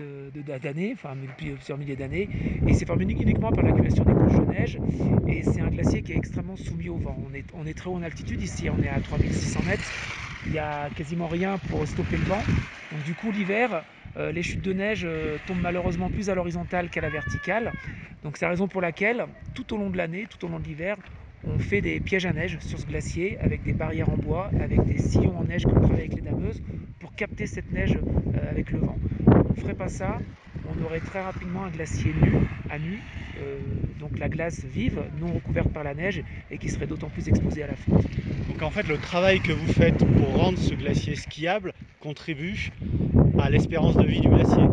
d'années, 0.62 0.92
enfin 0.94 1.14
plusieurs 1.37 1.78
milliers 1.78 1.96
d'années, 1.96 2.28
et 2.32 2.68
il 2.68 2.75
s'est 2.75 2.87
formé 2.87 3.04
uniquement 3.04 3.52
par 3.52 3.64
l'accumulation 3.64 4.04
des 4.04 4.14
couches 4.14 4.38
de 4.38 4.52
neige. 4.52 4.78
Et 5.26 5.42
c'est 5.42 5.60
un 5.60 5.68
glacier 5.68 6.02
qui 6.02 6.12
est 6.12 6.16
extrêmement 6.16 6.56
soumis 6.56 6.88
au 6.88 6.96
vent. 6.96 7.16
On 7.30 7.34
est, 7.34 7.44
on 7.54 7.66
est 7.66 7.75
très 7.75 7.90
haut 7.90 7.94
en 7.94 8.02
altitude 8.02 8.42
ici, 8.42 8.68
on 8.70 8.82
est 8.82 8.88
à 8.88 9.00
3600 9.00 9.60
mètres. 9.68 9.90
Il 10.46 10.52
n'y 10.52 10.58
a 10.58 10.88
quasiment 10.96 11.28
rien 11.28 11.58
pour 11.70 11.87
stopper 11.87 12.16
le 12.16 12.25
vent. 12.25 12.42
Donc 12.92 13.04
du 13.04 13.14
coup, 13.14 13.30
l'hiver, 13.30 13.82
euh, 14.18 14.32
les 14.32 14.42
chutes 14.42 14.62
de 14.62 14.72
neige 14.72 15.02
euh, 15.04 15.38
tombent 15.46 15.62
malheureusement 15.62 16.10
plus 16.10 16.28
à 16.28 16.34
l'horizontale 16.34 16.88
qu'à 16.90 17.00
la 17.00 17.08
verticale. 17.08 17.72
Donc 18.25 18.37
c'est 18.37 18.44
la 18.44 18.50
raison 18.50 18.66
pour 18.66 18.80
laquelle, 18.80 19.26
tout 19.54 19.72
au 19.72 19.76
long 19.76 19.90
de 19.90 19.96
l'année, 19.96 20.26
tout 20.28 20.44
au 20.44 20.48
long 20.48 20.58
de 20.58 20.64
l'hiver, 20.64 20.96
on 21.44 21.58
fait 21.58 21.80
des 21.80 22.00
pièges 22.00 22.26
à 22.26 22.32
neige 22.32 22.58
sur 22.60 22.78
ce 22.78 22.87
glacier 22.87 23.38
avec 23.38 23.62
des 23.62 23.72
barrières 23.72 24.10
en 24.10 24.16
bois, 24.16 24.50
avec 24.60 24.84
des 24.84 24.98
sillons 24.98 25.38
en 25.38 25.44
neige 25.44 25.62
qu'on 25.62 25.80
travaille 25.80 26.00
avec 26.00 26.14
les 26.14 26.22
dameuses 26.22 26.60
pour 26.98 27.14
capter 27.14 27.46
cette 27.46 27.70
neige 27.70 27.96
euh, 27.96 28.50
avec 28.50 28.72
le 28.72 28.80
vent. 28.80 28.98
On 29.26 29.54
ne 29.54 29.60
ferait 29.60 29.75
pas 29.75 29.88
ça, 29.88 30.18
on 30.68 30.84
aurait 30.84 31.00
très 31.00 31.22
rapidement 31.22 31.64
un 31.64 31.70
glacier 31.70 32.12
nu, 32.20 32.32
à 32.70 32.78
nu, 32.78 32.98
donc 34.00 34.18
la 34.18 34.28
glace 34.28 34.64
vive, 34.64 35.00
non 35.20 35.32
recouverte 35.32 35.68
par 35.72 35.84
la 35.84 35.94
neige 35.94 36.22
et 36.50 36.58
qui 36.58 36.68
serait 36.68 36.87
d'autant 36.87 37.08
plus 37.08 37.28
exposée 37.28 37.62
à 37.62 37.68
la 37.68 37.76
fonte. 37.76 38.04
Donc 38.48 38.62
en 38.62 38.70
fait 38.70 38.88
le 38.88 38.98
travail 38.98 39.40
que 39.40 39.52
vous 39.52 39.72
faites 39.72 40.04
pour 40.16 40.37
rendre 40.37 40.58
ce 40.58 40.75
glacier 40.75 41.14
skiable 41.14 41.72
contribue 42.00 42.70
à 43.38 43.50
l'espérance 43.50 43.97
de 43.97 44.04
vie 44.04 44.21
du 44.21 44.28
glacier. 44.28 44.64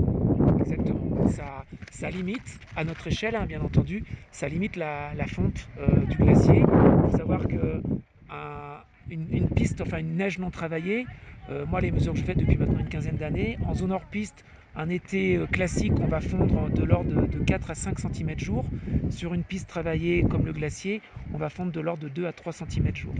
Exactement. 0.59 1.27
ça, 1.27 1.65
ça 1.91 2.09
limite, 2.09 2.59
à 2.75 2.83
notre 2.83 3.07
échelle 3.07 3.35
hein, 3.35 3.45
bien 3.45 3.61
entendu, 3.61 4.03
ça 4.31 4.47
limite 4.47 4.75
la, 4.75 5.13
la 5.15 5.27
fonte 5.27 5.69
euh, 5.79 6.05
du 6.05 6.17
glacier. 6.17 6.59
Il 6.59 7.11
faut 7.11 7.17
savoir 7.17 7.47
que 7.47 7.81
un- 8.29 8.79
une, 9.09 9.27
une 9.31 9.47
piste, 9.49 9.81
enfin 9.81 9.99
une 9.99 10.15
neige 10.17 10.39
non 10.39 10.49
travaillée, 10.49 11.07
euh, 11.49 11.65
moi 11.67 11.79
les 11.81 11.91
mesures 11.91 12.13
que 12.13 12.19
je 12.19 12.23
fais 12.23 12.33
depuis 12.35 12.57
maintenant 12.57 12.79
une 12.79 12.89
quinzaine 12.89 13.17
d'années, 13.17 13.57
en 13.63 13.73
zone 13.75 13.91
hors 13.91 14.05
piste, 14.05 14.43
un 14.75 14.89
été 14.89 15.37
euh, 15.37 15.45
classique, 15.45 15.93
on 16.01 16.07
va 16.07 16.21
fondre 16.21 16.71
de 16.71 16.83
l'ordre 16.83 17.11
de, 17.11 17.27
de 17.27 17.39
4 17.39 17.69
à 17.69 17.75
5 17.75 17.99
cm 17.99 18.39
jour. 18.39 18.65
Sur 19.09 19.33
une 19.35 19.43
piste 19.43 19.69
travaillée 19.69 20.23
comme 20.23 20.45
le 20.47 20.53
glacier, 20.53 21.01
on 21.33 21.37
va 21.37 21.49
fondre 21.49 21.71
de 21.71 21.79
l'ordre 21.79 22.03
de 22.03 22.09
2 22.09 22.25
à 22.25 22.33
3 22.33 22.51
cm 22.51 22.95
jour. 22.95 23.13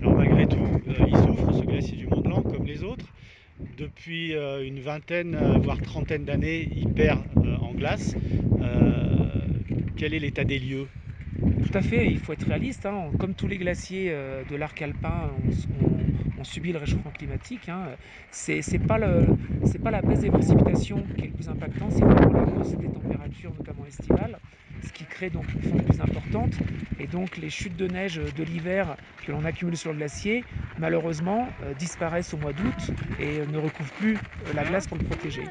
Alors 0.00 0.14
malgré 0.16 0.46
tout, 0.46 0.56
euh, 0.88 0.94
il 1.06 1.16
souffre, 1.16 1.52
ce 1.52 1.64
glacier 1.64 1.96
du 1.96 2.06
Mont 2.06 2.20
Blanc, 2.22 2.42
comme 2.42 2.64
les 2.66 2.82
autres. 2.82 3.12
Depuis 3.68 4.34
euh, 4.34 4.64
une 4.66 4.80
vingtaine, 4.80 5.34
euh, 5.34 5.58
voire 5.58 5.80
trentaine 5.80 6.24
d'années, 6.24 6.68
il 6.72 6.88
perd 6.88 7.26
euh, 7.44 7.56
en 7.58 7.74
glace. 7.74 8.16
Quel 9.96 10.14
est 10.14 10.18
l'état 10.18 10.44
des 10.44 10.58
lieux? 10.58 10.88
Tout 11.60 11.70
à 11.74 11.82
fait, 11.82 12.10
il 12.10 12.18
faut 12.18 12.32
être 12.32 12.44
réaliste. 12.44 12.86
hein. 12.86 13.14
Comme 13.18 13.34
tous 13.34 13.46
les 13.48 13.58
glaciers 13.58 14.10
de 14.10 14.56
l'arc 14.56 14.80
alpin, 14.82 15.32
on, 15.32 15.48
on- 16.36 16.44
subit 16.44 16.72
le 16.72 16.78
réchauffement 16.78 17.12
climatique. 17.12 17.68
hein. 17.68 17.96
C'est 18.30 18.62
pas, 18.80 18.98
pas 19.82 19.90
la 19.90 20.02
baisse 20.02 20.20
des 20.20 20.30
précipitations 20.30 21.08
qui 21.16 21.24
est 21.24 21.28
le 21.28 21.34
plus 21.34 21.48
impactant, 21.48 21.90
c'est 21.90 22.04
vraiment 22.04 22.32
la 22.32 22.46
hausse 22.48 22.76
des 22.76 22.88
températures, 22.90 23.54
notamment 23.54 23.86
estivales, 23.86 24.40
ce 24.82 24.92
qui 24.92 25.06
crée 25.06 25.30
donc 25.30 25.54
une 25.54 25.62
fonte 25.62 25.82
plus 25.84 26.00
importante. 26.00 26.60
Et 26.98 27.06
donc 27.06 27.36
les 27.36 27.50
chutes 27.50 27.76
de 27.76 27.88
neige 27.88 28.16
de 28.16 28.42
l'hiver 28.42 28.96
que 29.22 29.32
l'on 29.32 29.44
accumule 29.44 29.76
sur 29.76 29.92
le 29.92 29.98
glacier, 29.98 30.44
malheureusement, 30.76 31.54
euh, 31.62 31.74
disparaissent 31.74 32.34
au 32.34 32.38
mois 32.38 32.52
d'août 32.52 32.92
et 33.18 33.40
euh, 33.40 33.46
ne 33.46 33.58
recouvrent 33.58 33.92
plus 33.94 34.20
euh, 34.46 34.52
la 34.52 34.64
glace 34.64 34.86
pour 34.86 34.96
le 34.96 35.02
protéger. 35.02 35.50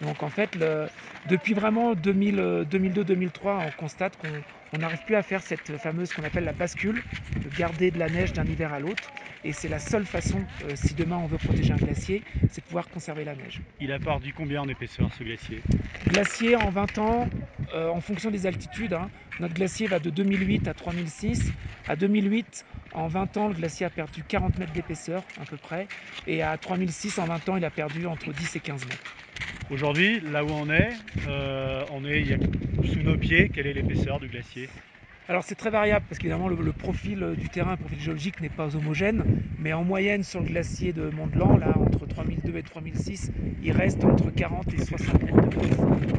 Donc 0.00 0.22
en 0.22 0.30
fait, 0.30 0.54
le- 0.54 0.88
depuis 1.26 1.54
vraiment 1.54 1.94
2002-2003, 1.94 3.58
on 3.66 3.70
constate 3.70 4.16
qu'on 4.16 4.42
on 4.72 4.78
n'arrive 4.78 5.04
plus 5.04 5.16
à 5.16 5.22
faire 5.22 5.42
cette 5.42 5.76
fameuse 5.78 6.12
qu'on 6.12 6.22
appelle 6.24 6.44
la 6.44 6.52
bascule, 6.52 7.02
de 7.44 7.50
garder 7.50 7.90
de 7.90 7.98
la 7.98 8.08
neige 8.08 8.32
d'un 8.32 8.46
hiver 8.46 8.72
à 8.72 8.80
l'autre. 8.80 9.10
Et 9.44 9.52
c'est 9.52 9.68
la 9.68 9.78
seule 9.80 10.06
façon, 10.06 10.44
euh, 10.62 10.74
si 10.76 10.94
demain 10.94 11.16
on 11.18 11.26
veut 11.26 11.38
protéger 11.38 11.72
un 11.72 11.78
glacier, 11.78 12.22
c'est 12.48 12.60
de 12.60 12.66
pouvoir 12.66 12.88
conserver 12.88 13.24
la 13.24 13.34
neige. 13.34 13.60
Il 13.80 13.92
a 13.92 13.98
perdu 13.98 14.32
combien 14.32 14.62
en 14.62 14.68
épaisseur 14.68 15.12
ce 15.12 15.24
glacier? 15.24 15.62
Glacier 16.08 16.56
en 16.56 16.70
20 16.70 16.98
ans, 16.98 17.28
euh, 17.74 17.88
en 17.88 18.00
fonction 18.00 18.30
des 18.30 18.46
altitudes, 18.46 18.92
hein, 18.92 19.10
notre 19.38 19.54
glacier 19.54 19.86
va 19.86 19.98
de 19.98 20.10
2008 20.10 20.68
à 20.68 20.74
3006. 20.74 21.52
À 21.88 21.96
2008, 21.96 22.64
en 22.92 23.08
20 23.08 23.36
ans, 23.36 23.48
le 23.48 23.54
glacier 23.54 23.86
a 23.86 23.90
perdu 23.90 24.22
40 24.24 24.58
mètres 24.58 24.72
d'épaisseur 24.72 25.22
à 25.40 25.44
peu 25.44 25.56
près. 25.56 25.86
Et 26.26 26.42
à 26.42 26.56
3006, 26.56 27.18
en 27.18 27.26
20 27.26 27.48
ans, 27.48 27.56
il 27.56 27.64
a 27.64 27.70
perdu 27.70 28.06
entre 28.06 28.32
10 28.32 28.56
et 28.56 28.60
15 28.60 28.86
mètres. 28.86 29.16
Aujourd'hui, 29.70 30.20
là 30.32 30.44
où 30.44 30.48
on 30.48 30.68
est, 30.70 30.90
euh, 31.28 31.84
on 31.92 32.04
est 32.04 32.20
il 32.20 32.28
y 32.28 32.34
a- 32.34 32.38
sous 32.92 33.00
nos 33.02 33.16
pieds. 33.16 33.48
Quelle 33.50 33.66
est 33.66 33.72
l'épaisseur 33.72 34.18
du 34.18 34.26
glacier? 34.28 34.68
Alors 35.28 35.44
c'est 35.44 35.54
très 35.54 35.70
variable 35.70 36.04
parce 36.08 36.18
qu'évidemment 36.18 36.48
le, 36.48 36.56
le 36.56 36.72
profil 36.72 37.22
euh, 37.22 37.34
du 37.36 37.48
terrain, 37.48 37.72
le 37.72 37.76
profil 37.76 38.00
géologique 38.00 38.40
n'est 38.40 38.48
pas 38.48 38.74
homogène, 38.74 39.22
mais 39.60 39.72
en 39.72 39.84
moyenne 39.84 40.24
sur 40.24 40.40
le 40.40 40.46
glacier 40.46 40.92
de 40.92 41.08
Mont-Blanc, 41.10 41.56
là 41.56 41.72
entre 41.78 42.04
3002 42.04 42.56
et 42.58 42.62
3006, 42.64 43.30
il 43.62 43.70
reste 43.70 44.04
entre 44.04 44.30
40 44.32 44.74
et 44.74 44.78
60 44.84 45.22
mètres 45.22 45.36
de. 45.50 46.09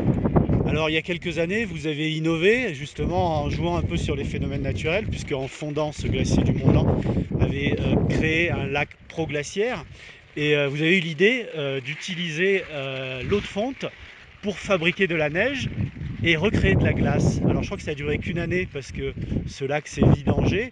Alors 0.71 0.89
il 0.89 0.93
y 0.93 0.97
a 0.97 1.01
quelques 1.01 1.37
années, 1.37 1.65
vous 1.65 1.85
avez 1.85 2.13
innové 2.13 2.73
justement 2.73 3.43
en 3.43 3.49
jouant 3.49 3.75
un 3.75 3.81
peu 3.81 3.97
sur 3.97 4.15
les 4.15 4.23
phénomènes 4.23 4.61
naturels, 4.61 5.05
puisque 5.05 5.33
en 5.33 5.49
fondant 5.49 5.91
ce 5.91 6.07
glacier 6.07 6.43
du 6.43 6.53
Mont 6.53 6.71
Blanc, 6.71 6.87
vous 7.35 7.43
avez 7.43 7.75
euh, 7.77 7.97
créé 8.07 8.51
un 8.51 8.67
lac 8.67 8.87
proglaciaire 9.09 9.83
et 10.37 10.55
euh, 10.55 10.69
vous 10.69 10.81
avez 10.81 10.97
eu 10.97 11.01
l'idée 11.01 11.45
euh, 11.57 11.81
d'utiliser 11.81 12.63
euh, 12.71 13.21
l'eau 13.23 13.41
de 13.41 13.45
fonte 13.45 13.85
pour 14.43 14.57
fabriquer 14.59 15.07
de 15.07 15.15
la 15.15 15.29
neige 15.29 15.67
et 16.23 16.37
recréer 16.37 16.75
de 16.75 16.85
la 16.85 16.93
glace. 16.93 17.41
Alors 17.49 17.63
je 17.63 17.67
crois 17.67 17.77
que 17.77 17.83
ça 17.83 17.91
a 17.91 17.95
duré 17.95 18.17
qu'une 18.17 18.39
année 18.39 18.65
parce 18.71 18.93
que 18.93 19.13
ce 19.47 19.65
lac 19.65 19.89
s'est 19.89 20.07
vidangé. 20.15 20.71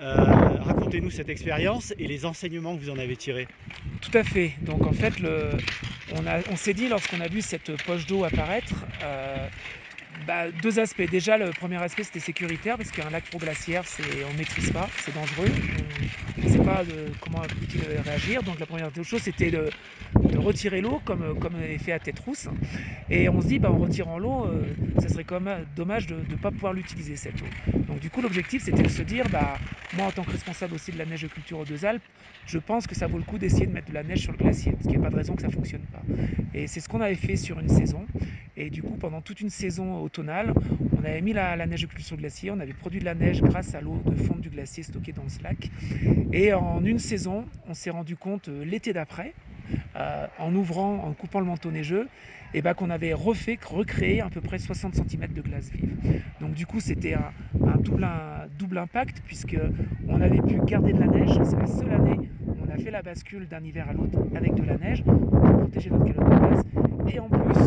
Euh, 0.00 0.14
Racontez-nous 0.60 1.10
cette 1.10 1.28
expérience 1.28 1.92
et 1.98 2.06
les 2.06 2.24
enseignements 2.24 2.76
que 2.76 2.82
vous 2.82 2.90
en 2.90 2.98
avez 2.98 3.16
tirés. 3.16 3.48
Tout 4.00 4.16
à 4.16 4.22
fait. 4.22 4.52
Donc 4.64 4.86
en 4.86 4.92
fait, 4.92 5.14
on 6.50 6.56
s'est 6.56 6.74
dit 6.74 6.88
lorsqu'on 6.88 7.20
a 7.20 7.28
vu 7.28 7.40
cette 7.40 7.76
poche 7.84 8.06
d'eau 8.06 8.24
apparaître, 8.24 8.74
euh, 9.02 9.48
bah, 10.26 10.50
deux 10.52 10.78
aspects. 10.78 11.02
Déjà, 11.02 11.38
le 11.38 11.52
premier 11.52 11.76
aspect 11.82 12.02
c'était 12.04 12.20
sécuritaire 12.20 12.76
parce 12.76 12.92
qu'un 12.92 13.10
lac 13.10 13.24
proglaciaire, 13.26 13.84
on 14.26 14.32
ne 14.32 14.36
maîtrise 14.36 14.70
pas, 14.70 14.90
c'est 14.96 15.12
dangereux, 15.12 15.50
on 16.38 16.42
ne 16.42 16.48
sait 16.48 16.58
pas 16.58 16.84
de- 16.84 17.14
comment 17.20 17.48
peut-il 17.48 17.84
réagir. 17.84 18.42
Donc 18.42 18.60
la 18.60 18.66
première 18.66 18.90
chose 19.02 19.22
c'était 19.22 19.50
de, 19.50 19.72
retirer 20.36 20.80
l'eau 20.80 21.00
comme 21.04 21.38
comme 21.38 21.56
est 21.60 21.78
fait 21.78 21.92
à 21.92 22.00
tête 22.00 22.18
rousse. 22.18 22.48
Et 23.10 23.28
on 23.28 23.40
se 23.40 23.46
dit, 23.46 23.58
bah, 23.58 23.70
en 23.72 23.78
retirant 23.78 24.18
l'eau, 24.18 24.44
euh, 24.46 24.74
ça 25.00 25.08
serait 25.08 25.24
quand 25.24 25.40
même 25.40 25.64
dommage 25.76 26.06
de 26.06 26.16
ne 26.28 26.36
pas 26.36 26.50
pouvoir 26.50 26.72
l'utiliser 26.72 27.16
cette 27.16 27.42
eau. 27.42 27.52
Donc 27.86 28.00
du 28.00 28.10
coup, 28.10 28.20
l'objectif 28.22 28.62
c'était 28.62 28.82
de 28.84 28.88
se 28.88 29.02
dire, 29.02 29.28
bah, 29.28 29.60
moi 29.92 30.06
en 30.06 30.12
tant 30.12 30.24
que 30.24 30.30
responsable 30.32 30.74
aussi 30.74 30.92
de 30.92 30.98
la 30.98 31.06
neige 31.06 31.22
de 31.22 31.28
culture 31.28 31.58
aux 31.58 31.64
deux 31.64 31.84
Alpes, 31.84 32.06
je 32.44 32.58
pense 32.58 32.86
que 32.86 32.94
ça 32.94 33.06
vaut 33.06 33.18
le 33.18 33.24
coup 33.24 33.38
d'essayer 33.38 33.66
de 33.66 33.72
mettre 33.72 33.88
de 33.88 33.94
la 33.94 34.02
neige 34.02 34.20
sur 34.20 34.32
le 34.32 34.38
glacier, 34.38 34.72
parce 34.72 34.84
qu'il 34.84 34.92
n'y 34.92 34.98
a 34.98 35.00
pas 35.02 35.10
de 35.10 35.16
raison 35.16 35.34
que 35.34 35.42
ça 35.42 35.48
ne 35.48 35.52
fonctionne 35.52 35.82
pas. 35.92 36.02
Et 36.54 36.66
c'est 36.66 36.80
ce 36.80 36.88
qu'on 36.88 37.00
avait 37.00 37.14
fait 37.14 37.36
sur 37.36 37.58
une 37.60 37.68
saison. 37.68 38.06
Et 38.56 38.70
du 38.70 38.82
coup, 38.82 38.96
pendant 38.96 39.20
toute 39.22 39.40
une 39.40 39.50
saison 39.50 40.07
on 40.16 41.04
avait 41.04 41.20
mis 41.20 41.32
la, 41.32 41.66
neige 41.66 41.86
de 41.86 42.00
sur 42.00 42.16
le 42.16 42.20
glacier, 42.22 42.50
on 42.50 42.60
avait 42.60 42.72
produit 42.72 43.00
de 43.00 43.04
la 43.04 43.14
neige 43.14 43.42
grâce 43.42 43.74
à 43.74 43.80
l'eau 43.80 44.00
de 44.06 44.14
fonte 44.14 44.40
du 44.40 44.48
glacier 44.48 44.82
stockée 44.82 45.12
dans 45.12 45.28
ce 45.28 45.42
lac. 45.42 45.70
Et 46.32 46.52
en 46.52 46.84
une 46.84 46.98
saison, 46.98 47.44
on 47.68 47.74
s'est 47.74 47.90
rendu 47.90 48.16
compte 48.16 48.48
euh, 48.48 48.64
l'été 48.64 48.92
d'après, 48.92 49.34
euh, 49.96 50.26
en 50.38 50.54
ouvrant, 50.54 51.04
en 51.04 51.12
coupant 51.12 51.40
le 51.40 51.46
manteau 51.46 51.70
neigeux, 51.70 52.08
et 52.54 52.62
ben, 52.62 52.74
qu'on 52.74 52.90
avait 52.90 53.12
refait, 53.12 53.58
recréé 53.64 54.20
à 54.20 54.30
peu 54.30 54.40
près 54.40 54.58
60 54.58 54.94
cm 54.94 55.32
de 55.32 55.42
glace 55.42 55.70
vive. 55.70 56.22
Donc 56.40 56.54
du 56.54 56.64
coup, 56.64 56.80
c'était 56.80 57.14
un, 57.14 57.32
double, 58.58 58.78
impact, 58.78 59.22
puisque 59.26 59.58
on 60.08 60.20
avait 60.20 60.40
pu 60.40 60.58
garder 60.64 60.92
de 60.92 61.00
la 61.00 61.06
neige. 61.06 61.38
C'est 61.44 61.58
la 61.58 61.66
seule 61.66 61.92
année 61.92 62.30
où 62.46 62.56
on 62.66 62.74
a 62.74 62.78
fait 62.78 62.90
la 62.90 63.02
bascule 63.02 63.46
d'un 63.46 63.62
hiver 63.62 63.86
à 63.88 63.92
l'autre 63.92 64.18
avec 64.34 64.54
de 64.54 64.62
la 64.62 64.78
neige 64.78 65.02
pour 65.04 65.30
protéger 65.30 65.90
notre 65.90 66.04
calotte 66.06 66.30
de 66.30 66.38
glace. 66.38 66.64
Et 67.12 67.18
en 67.18 67.28
plus, 67.28 67.58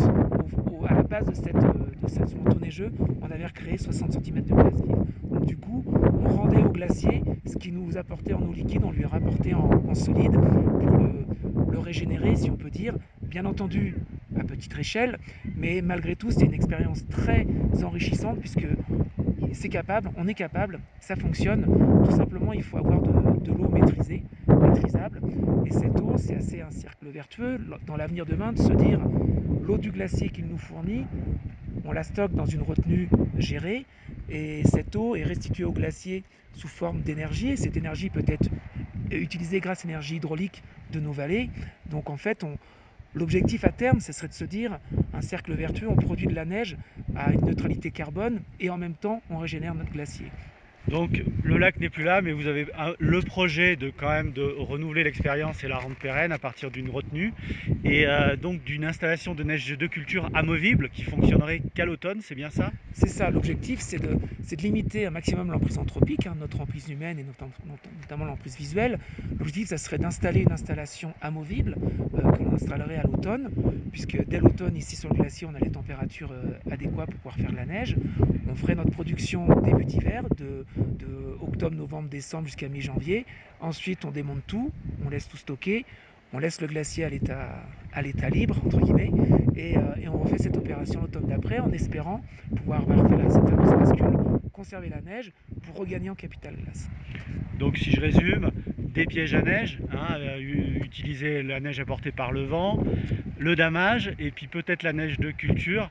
à 0.88 0.94
la 0.94 1.02
base 1.02 1.26
de, 1.26 1.34
cette, 1.34 1.54
euh, 1.54 1.81
de 2.02 2.90
on 3.22 3.30
avait 3.30 3.46
recréé 3.46 3.78
60 3.78 4.12
cm 4.12 4.42
de 4.42 4.54
glace 4.54 4.82
vive. 4.82 5.04
Donc 5.30 5.46
du 5.46 5.56
coup, 5.56 5.84
on 5.86 6.28
rendait 6.28 6.62
au 6.62 6.70
glacier 6.70 7.22
ce 7.46 7.56
qui 7.56 7.70
nous 7.70 7.96
apportait 7.96 8.32
en 8.32 8.42
eau 8.42 8.52
liquide, 8.52 8.82
on 8.84 8.90
lui 8.90 9.04
rapportait 9.04 9.54
en, 9.54 9.70
en 9.88 9.94
solide 9.94 10.32
pour 10.32 10.98
le, 11.70 11.78
régénérer, 11.78 12.36
si 12.36 12.48
on 12.48 12.56
peut 12.56 12.70
dire. 12.70 12.94
Bien 13.22 13.44
entendu, 13.44 13.96
à 14.38 14.44
petite 14.44 14.78
échelle, 14.78 15.18
mais 15.56 15.82
malgré 15.82 16.14
tout, 16.14 16.30
c'est 16.30 16.44
une 16.44 16.54
expérience 16.54 17.06
très 17.08 17.46
enrichissante 17.82 18.38
puisque 18.38 18.66
c'est 19.52 19.68
capable, 19.68 20.10
on 20.16 20.28
est 20.28 20.34
capable, 20.34 20.80
ça 21.00 21.16
fonctionne. 21.16 21.66
Tout 22.04 22.12
simplement, 22.12 22.52
il 22.52 22.62
faut 22.62 22.78
avoir 22.78 23.00
de, 23.02 23.10
de 23.40 23.52
l'eau 23.52 23.68
maîtrisée, 23.68 24.22
maîtrisable. 24.46 25.20
Et 25.66 25.70
cette 25.70 26.00
eau, 26.00 26.14
c'est 26.16 26.36
assez 26.36 26.60
un 26.60 26.70
cercle 26.70 27.08
vertueux 27.08 27.58
dans 27.86 27.96
l'avenir 27.96 28.26
demain 28.26 28.52
de 28.52 28.58
se 28.58 28.72
dire 28.72 29.00
l'eau 29.62 29.78
du 29.78 29.90
glacier 29.90 30.28
qu'il 30.28 30.46
nous 30.46 30.58
fournit, 30.58 31.04
on 31.84 31.92
la 31.92 32.04
stocke 32.04 32.34
dans 32.34 32.46
une 32.46 32.62
retenue 32.62 33.10
gérée 33.36 33.86
et 34.28 34.64
cette 34.64 34.94
eau 34.96 35.16
est 35.16 35.24
restituée 35.24 35.64
au 35.64 35.72
glacier 35.72 36.24
sous 36.52 36.68
forme 36.68 37.02
d'énergie 37.02 37.48
et 37.50 37.56
cette 37.56 37.76
énergie 37.76 38.10
peut 38.10 38.24
être 38.26 38.50
utilisée 39.10 39.60
grâce 39.60 39.84
à 39.84 39.88
l'énergie 39.88 40.16
hydraulique 40.16 40.62
de 40.90 41.00
nos 41.00 41.12
vallées. 41.12 41.50
Donc 41.86 42.08
en 42.10 42.16
fait, 42.16 42.44
L'objectif 43.14 43.64
à 43.64 43.72
terme, 43.72 44.00
ce 44.00 44.12
serait 44.12 44.28
de 44.28 44.32
se 44.32 44.44
dire 44.44 44.78
un 45.12 45.20
cercle 45.20 45.52
vertueux, 45.52 45.88
on 45.88 45.98
produit 45.98 46.26
de 46.26 46.34
la 46.34 46.46
neige 46.46 46.78
à 47.14 47.34
une 47.34 47.44
neutralité 47.44 47.90
carbone 47.90 48.42
et 48.58 48.70
en 48.70 48.78
même 48.78 48.96
temps 48.96 49.22
on 49.28 49.36
régénère 49.36 49.74
notre 49.74 49.92
glacier. 49.92 50.32
Donc 50.90 51.22
le 51.44 51.58
lac 51.58 51.80
n'est 51.80 51.88
plus 51.88 52.04
là, 52.04 52.20
mais 52.22 52.32
vous 52.32 52.46
avez 52.46 52.66
le 52.98 53.20
projet 53.22 53.76
de 53.76 53.90
quand 53.90 54.10
même 54.10 54.32
de 54.32 54.42
renouveler 54.42 55.04
l'expérience 55.04 55.64
et 55.64 55.68
la 55.68 55.78
rendre 55.78 55.96
pérenne 55.96 56.32
à 56.32 56.38
partir 56.38 56.70
d'une 56.70 56.90
retenue 56.90 57.32
et 57.84 58.06
euh, 58.06 58.36
donc 58.36 58.62
d'une 58.64 58.84
installation 58.84 59.34
de 59.34 59.42
neige 59.42 59.66
de 59.68 59.86
culture 59.86 60.28
amovible 60.34 60.90
qui 60.90 61.04
fonctionnerait 61.04 61.62
qu'à 61.74 61.84
l'automne, 61.84 62.20
c'est 62.22 62.34
bien 62.34 62.50
ça? 62.50 62.72
C'est 62.92 63.08
ça, 63.08 63.30
l'objectif 63.30 63.80
c'est 63.80 64.00
de, 64.00 64.16
limiter 64.62 65.06
un 65.06 65.10
maximum 65.10 65.50
l'emprise 65.50 65.78
anthropique, 65.78 66.26
hein, 66.26 66.34
notre 66.38 66.60
emprise 66.60 66.88
humaine 66.90 67.18
et 67.18 67.22
notam- 67.22 67.50
notamment 68.00 68.26
l'emprise 68.26 68.56
visuelle. 68.56 68.98
L'objectif 69.38 69.68
ça 69.68 69.78
serait 69.78 69.98
d'installer 69.98 70.42
une 70.42 70.52
installation 70.52 71.14
amovible 71.20 71.76
euh, 72.14 72.30
que 72.32 72.42
l'on 72.42 72.54
installerait 72.54 72.96
à 72.98 73.04
l'automne, 73.04 73.50
puisque 73.90 74.22
dès 74.26 74.40
l'automne 74.40 74.76
ici 74.76 74.96
sur 74.96 75.08
le 75.08 75.14
glacier 75.14 75.46
on 75.50 75.54
a 75.54 75.58
les 75.58 75.70
températures 75.70 76.32
euh, 76.32 76.58
adéquates 76.70 77.10
pour 77.10 77.20
pouvoir 77.20 77.36
faire 77.36 77.50
de 77.50 77.56
la 77.56 77.66
neige. 77.66 77.96
On 78.48 78.54
ferait 78.54 78.74
notre 78.74 78.90
production 78.90 79.46
début 79.62 79.84
d'hiver, 79.86 80.24
de, 80.36 80.66
de 80.76 81.36
octobre, 81.40 81.76
novembre, 81.76 82.08
décembre 82.08 82.46
jusqu'à 82.46 82.68
mi-janvier. 82.68 83.26
Ensuite 83.60 84.04
on 84.04 84.10
démonte 84.10 84.46
tout, 84.46 84.70
on 85.04 85.10
laisse 85.10 85.28
tout 85.28 85.36
stocker, 85.36 85.84
on 86.32 86.38
laisse 86.38 86.60
le 86.60 86.66
glacier 86.66 87.04
à 87.04 87.08
l'état, 87.08 88.30
libre, 88.30 88.60
entre 88.64 88.80
guillemets, 88.80 89.10
et, 89.54 89.76
euh, 89.76 89.80
et 90.00 90.08
on 90.08 90.18
refait 90.18 90.38
cette 90.38 90.56
opération 90.56 91.02
l'automne 91.02 91.26
d'après 91.26 91.58
en 91.58 91.70
espérant 91.72 92.24
pouvoir 92.56 92.82
la, 92.88 93.28
cette 93.28 93.48
fameuse 93.48 93.70
bascule, 93.70 94.18
conserver 94.52 94.88
la 94.88 95.00
neige 95.00 95.32
pour 95.62 95.76
regagner 95.76 96.10
en 96.10 96.14
capital 96.14 96.54
glace. 96.56 96.88
Donc 97.58 97.76
si 97.76 97.90
je 97.90 98.00
résume, 98.00 98.50
des 98.78 99.06
pièges 99.06 99.34
à 99.34 99.42
neige, 99.42 99.78
hein, 99.90 100.16
euh, 100.18 100.38
utiliser 100.82 101.42
la 101.42 101.60
neige 101.60 101.80
apportée 101.80 102.12
par 102.12 102.32
le 102.32 102.44
vent, 102.44 102.82
le 103.38 103.56
damage 103.56 104.12
et 104.18 104.30
puis 104.30 104.46
peut-être 104.46 104.82
la 104.82 104.92
neige 104.92 105.18
de 105.18 105.30
culture 105.30 105.90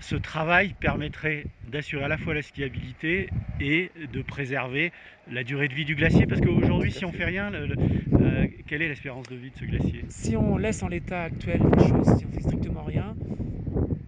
ce 0.00 0.16
travail 0.16 0.74
permettrait 0.80 1.46
d'assurer 1.70 2.04
à 2.04 2.08
la 2.08 2.18
fois 2.18 2.34
la 2.34 2.42
skiabilité 2.42 3.28
et 3.60 3.90
de 4.12 4.22
préserver 4.22 4.92
la 5.30 5.44
durée 5.44 5.68
de 5.68 5.74
vie 5.74 5.84
du 5.84 5.94
glacier 5.94 6.26
Parce 6.26 6.40
qu'aujourd'hui, 6.40 6.92
si 6.92 7.04
on 7.04 7.12
fait 7.12 7.24
rien, 7.24 7.52
euh, 7.52 8.46
quelle 8.66 8.82
est 8.82 8.88
l'espérance 8.88 9.26
de 9.28 9.36
vie 9.36 9.50
de 9.50 9.56
ce 9.56 9.64
glacier? 9.64 10.04
Si 10.08 10.36
on 10.36 10.56
laisse 10.56 10.82
en 10.82 10.88
l'état 10.88 11.24
actuel 11.24 11.60
les 11.76 11.88
choses, 11.88 12.18
si 12.18 12.24
on 12.26 12.32
fait 12.32 12.42
strictement 12.42 12.82
rien, 12.82 13.14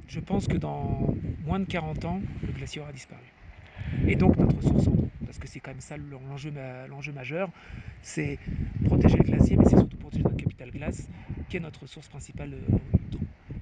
je 0.09 0.21
pense 0.21 0.47
que 0.47 0.57
dans 0.57 1.15
moins 1.45 1.61
de 1.61 1.65
40 1.65 2.05
ans, 2.05 2.21
le 2.47 2.53
glacier 2.53 2.81
aura 2.81 2.93
disparu. 2.93 3.23
Et 4.07 4.17
donc 4.17 4.37
notre 4.37 4.61
source 4.63 4.89
en 4.89 4.93
eau, 4.93 5.09
parce 5.27 5.39
que 5.39 5.47
c'est 5.47 5.61
quand 5.61 5.71
même 5.71 5.81
ça 5.81 5.97
l'enjeu 5.97 7.13
majeur, 7.13 7.51
c'est 8.03 8.39
protéger 8.87 9.19
le 9.19 9.25
glacier, 9.25 9.57
mais 9.57 9.65
c'est 9.65 9.77
surtout 9.77 9.97
protéger 9.99 10.25
notre 10.25 10.37
capital 10.37 10.71
glace, 10.71 11.09
qui 11.49 11.57
est 11.57 11.61
notre 11.61 11.87
source 11.87 12.09
principale 12.09 12.55
euh, 12.55 12.71
d'eau. 12.71 13.00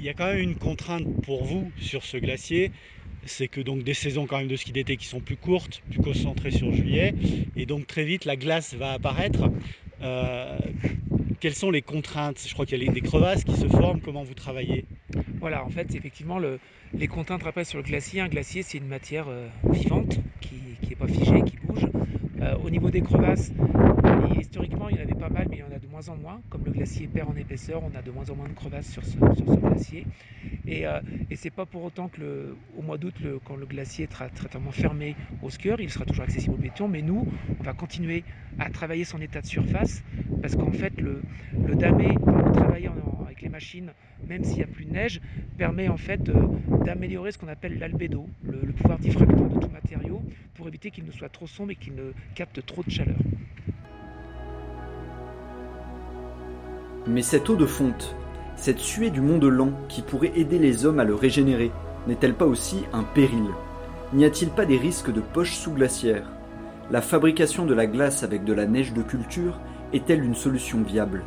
Il 0.01 0.07
y 0.07 0.09
a 0.09 0.15
quand 0.15 0.27
même 0.27 0.39
une 0.39 0.55
contrainte 0.55 1.07
pour 1.23 1.45
vous 1.45 1.71
sur 1.81 2.05
ce 2.05 2.17
glacier, 2.17 2.71
c'est 3.27 3.49
que 3.49 3.61
donc 3.61 3.83
des 3.83 3.95
saisons 3.95 4.27
quand 4.27 4.39
même 4.39 4.49
de 4.49 4.57
ski 4.57 4.73
d'été 4.73 4.97
qui 4.97 5.07
sont 5.07 5.21
plus 5.21 5.37
courtes, 5.37 5.83
plus 5.91 6.01
concentrées 6.01 6.53
sur 6.53 6.73
juillet, 6.73 7.15
et 7.57 7.67
donc 7.67 7.87
très 7.87 8.05
vite 8.05 8.25
la 8.25 8.37
glace 8.37 8.75
va 8.75 8.93
apparaître. 8.93 9.51
Euh, 10.03 10.59
quelles 11.41 11.55
sont 11.55 11.71
les 11.71 11.83
contraintes? 11.83 12.45
Je 12.47 12.53
crois 12.53 12.67
qu'il 12.67 12.83
y 12.83 12.89
a 12.89 12.93
des 12.93 13.01
crevasses 13.01 13.45
qui 13.45 13.57
se 13.57 13.69
forment. 13.69 14.01
Comment 14.01 14.23
vous 14.23 14.35
travaillez? 14.35 14.85
Voilà, 15.41 15.65
en 15.65 15.69
fait, 15.69 15.95
effectivement, 15.95 16.39
le, 16.39 16.59
les 16.95 17.07
contraintes 17.07 17.43
apparaissent 17.43 17.71
sur 17.71 17.79
le 17.79 17.85
glacier. 17.85 18.21
Un 18.21 18.29
glacier, 18.29 18.63
c'est 18.63 18.79
une 18.79 18.89
matière 18.89 19.27
euh, 19.29 19.49
vivante 19.71 20.19
qui 20.41 20.55
n'est 20.89 20.97
pas 20.97 21.09
figée, 21.09 21.43
qui 21.43 21.57
bouge. 21.65 21.87
Euh, 22.41 22.55
au 22.65 22.71
niveau 22.71 22.91
des 22.91 23.03
crevasses, 23.03 23.53
historiquement, 24.41 24.89
il 24.89 24.97
y 24.97 24.99
en 25.01 25.03
avait 25.03 25.15
pas 25.15 25.29
mal, 25.29 25.47
mais 25.51 25.57
il 25.57 25.61
y 25.61 25.63
en 25.63 25.73
a 25.73 25.79
de 25.79 25.87
moins 25.87 26.09
en 26.09 26.17
moins. 26.17 26.41
Comme 26.51 26.65
le 26.65 26.73
glacier 26.73 27.09
perd 27.09 27.29
en 27.29 27.37
épaisseur, 27.37 27.83
on 27.85 27.95
a 27.97 28.03
de 28.03 28.11
moins 28.11 28.29
en 28.31 28.37
moins 28.37 28.49
de 28.49 28.55
crevasses 28.55 28.91
sur 28.91 29.05
ce, 29.05 29.17
glacier. 29.17 30.07
Et, 30.67 30.87
euh, 30.87 31.01
et 31.31 31.37
c'est 31.37 31.51
pas 31.51 31.67
pour 31.67 31.83
autant 31.85 32.09
que 32.09 32.21
le, 32.21 32.57
au 32.77 32.83
mois 32.83 32.99
d'août, 32.99 33.15
quand 33.45 33.57
le 33.57 33.67
glacier 33.67 34.09
sera 34.11 34.29
totalement 34.31 34.71
fermé 34.73 35.17
au 35.43 35.51
skieur, 35.51 35.81
il 35.81 35.91
sera 35.91 36.05
toujours 36.05 36.25
accessible 36.25 36.55
aux 36.55 36.59
piétons. 36.59 36.89
Mais 36.89 37.03
nous, 37.03 37.27
on 37.61 37.63
va 37.63 37.73
continuer 37.73 38.25
à 38.59 38.71
travailler 38.71 39.05
son 39.05 39.21
état 39.21 39.41
de 39.41 39.47
surface 39.47 40.03
parce 40.41 40.57
qu'en 40.57 40.73
fait, 40.73 40.93
le, 41.01 41.23
damé, 41.75 42.09
le 42.09 42.53
travailler 42.53 42.89
avec 43.25 43.43
les 43.43 43.49
machines, 43.49 43.93
même 44.27 44.45
s'il 44.45 44.57
n'y 44.57 44.63
a 44.63 44.67
plus 44.67 44.85
de 44.85 44.93
neige, 44.93 45.21
permet 45.57 45.89
en 45.89 45.97
fait 45.97 46.23
d'améliorer 46.85 47.33
ce 47.33 47.39
qu'on 47.39 47.49
appelle 47.49 47.79
l'albédo, 47.79 48.27
le, 48.43 48.61
le 48.65 48.73
pouvoir 48.73 48.99
diffractant 48.99 49.47
de 49.47 49.59
tout 49.59 49.71
matériau, 49.71 50.23
pour 50.55 50.69
éviter 50.69 50.91
qu'il 50.91 51.05
ne 51.05 51.13
soit 51.13 51.29
trop 51.29 51.47
sombre 51.47 51.73
et 51.73 51.77
qu'il 51.77 51.95
ne 51.95 52.13
capte 52.35 52.65
trop 52.65 52.83
de 52.83 52.91
chaleur. 52.91 53.19
Mais 57.07 57.23
cette 57.23 57.49
eau 57.49 57.57
de 57.57 57.67
fonte, 57.67 58.15
cette 58.57 58.81
suée 58.81 59.11
du 59.11 59.21
Mont 59.21 59.39
de 59.39 59.49
Lan 59.49 59.71
qui 59.89 60.03
pourrait 60.03 60.33
aider 60.35 60.59
les 60.59 60.85
hommes 60.85 60.99
à 60.99 61.05
le 61.05 61.15
régénérer, 61.15 61.71
n'est-elle 62.07 62.35
pas 62.35 62.47
aussi 62.47 62.85
un 62.93 63.03
péril? 63.03 63.47
N'y 64.13 64.25
a-t-il 64.25 64.51
pas 64.51 64.67
des 64.67 64.79
risques 64.79 65.13
de 65.13 65.21
poches 65.21 65.57
sous-glaciaires? 65.57 66.27
La 66.91 67.03
fabrication 67.03 67.67
de 67.67 67.75
la 67.75 67.87
glace 67.87 68.23
avec 68.23 68.45
de 68.45 68.53
la 68.53 68.67
neige 68.67 68.95
de 68.95 69.03
culture 69.03 69.59
est-elle 69.93 70.25
une 70.25 70.35
solution 70.35 70.83
viable? 70.83 71.23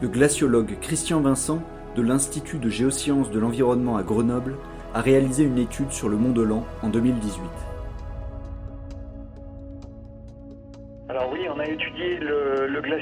Le 0.00 0.08
glaciologue 0.08 0.76
Christian 0.80 1.20
Vincent 1.20 1.62
de 1.96 2.02
l'Institut 2.02 2.58
de 2.58 2.68
géosciences 2.68 3.30
de 3.30 3.38
l'environnement 3.38 3.96
à 3.96 4.02
Grenoble 4.02 4.56
a 4.94 5.00
réalisé 5.00 5.44
une 5.44 5.58
étude 5.58 5.90
sur 5.90 6.08
le 6.08 6.16
Mont 6.16 6.32
de 6.32 6.42
Lan 6.42 6.64
en 6.82 6.88
2018. 6.88 7.40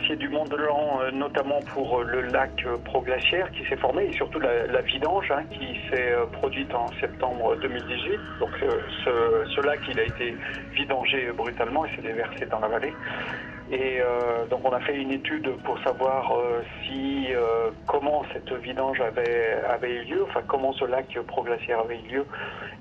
Glacier 0.00 0.16
du 0.16 0.28
Mont 0.28 0.44
Lan, 0.44 1.00
euh, 1.02 1.10
notamment 1.10 1.60
pour 1.74 2.00
euh, 2.00 2.04
le 2.04 2.20
lac 2.22 2.50
euh, 2.64 2.76
proglaciaire 2.84 3.50
qui 3.52 3.64
s'est 3.66 3.76
formé 3.76 4.06
et 4.06 4.12
surtout 4.12 4.40
la, 4.40 4.80
vidange 4.82 5.30
hein, 5.30 5.42
qui 5.50 5.78
s'est 5.88 6.14
produite 6.32 6.74
en 6.74 6.86
septembre 7.00 7.56
2018. 7.56 8.18
Donc 8.40 8.50
ce, 9.04 9.60
lac, 9.60 9.80
il 9.88 9.98
a 10.00 10.04
été 10.04 10.34
vidangé 10.72 11.30
brutalement 11.32 11.84
et 11.84 11.90
s'est 11.94 12.02
déversé 12.02 12.46
dans 12.46 12.60
la 12.60 12.68
vallée. 12.68 12.94
Et 13.70 14.00
donc 14.50 14.60
on 14.64 14.72
a 14.72 14.80
fait 14.80 14.96
une 14.96 15.12
étude 15.12 15.48
pour 15.62 15.78
savoir 15.82 16.34
comment 17.86 18.24
cette 18.32 18.52
vidange 18.52 19.00
avait, 19.00 19.94
eu 19.94 20.04
lieu, 20.04 20.24
enfin 20.24 20.40
comment 20.48 20.72
ce 20.72 20.84
lac 20.86 21.06
proglaciaire 21.28 21.80
avait 21.80 22.00
eu 22.00 22.14
lieu 22.14 22.26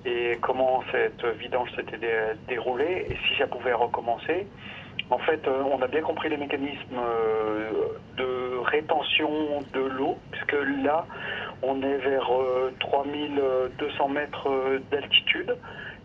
et 0.05 0.37
comment 0.41 0.81
cette 0.91 1.23
vidange 1.37 1.69
s'était 1.75 1.97
dé 1.97 2.09
déroulée 2.47 3.05
et 3.09 3.15
si 3.27 3.37
ça 3.37 3.45
pouvait 3.45 3.73
recommencer. 3.73 4.47
En 5.09 5.17
fait, 5.17 5.41
on 5.47 5.81
a 5.81 5.87
bien 5.87 6.01
compris 6.01 6.29
les 6.29 6.37
mécanismes 6.37 7.01
de 8.15 8.59
rétention 8.63 9.61
de 9.73 9.79
l'eau, 9.79 10.17
puisque 10.31 10.55
là, 10.83 11.05
on 11.63 11.81
est 11.81 11.97
vers 11.97 12.29
3200 12.79 14.07
mètres 14.09 14.49
d'altitude. 14.91 15.57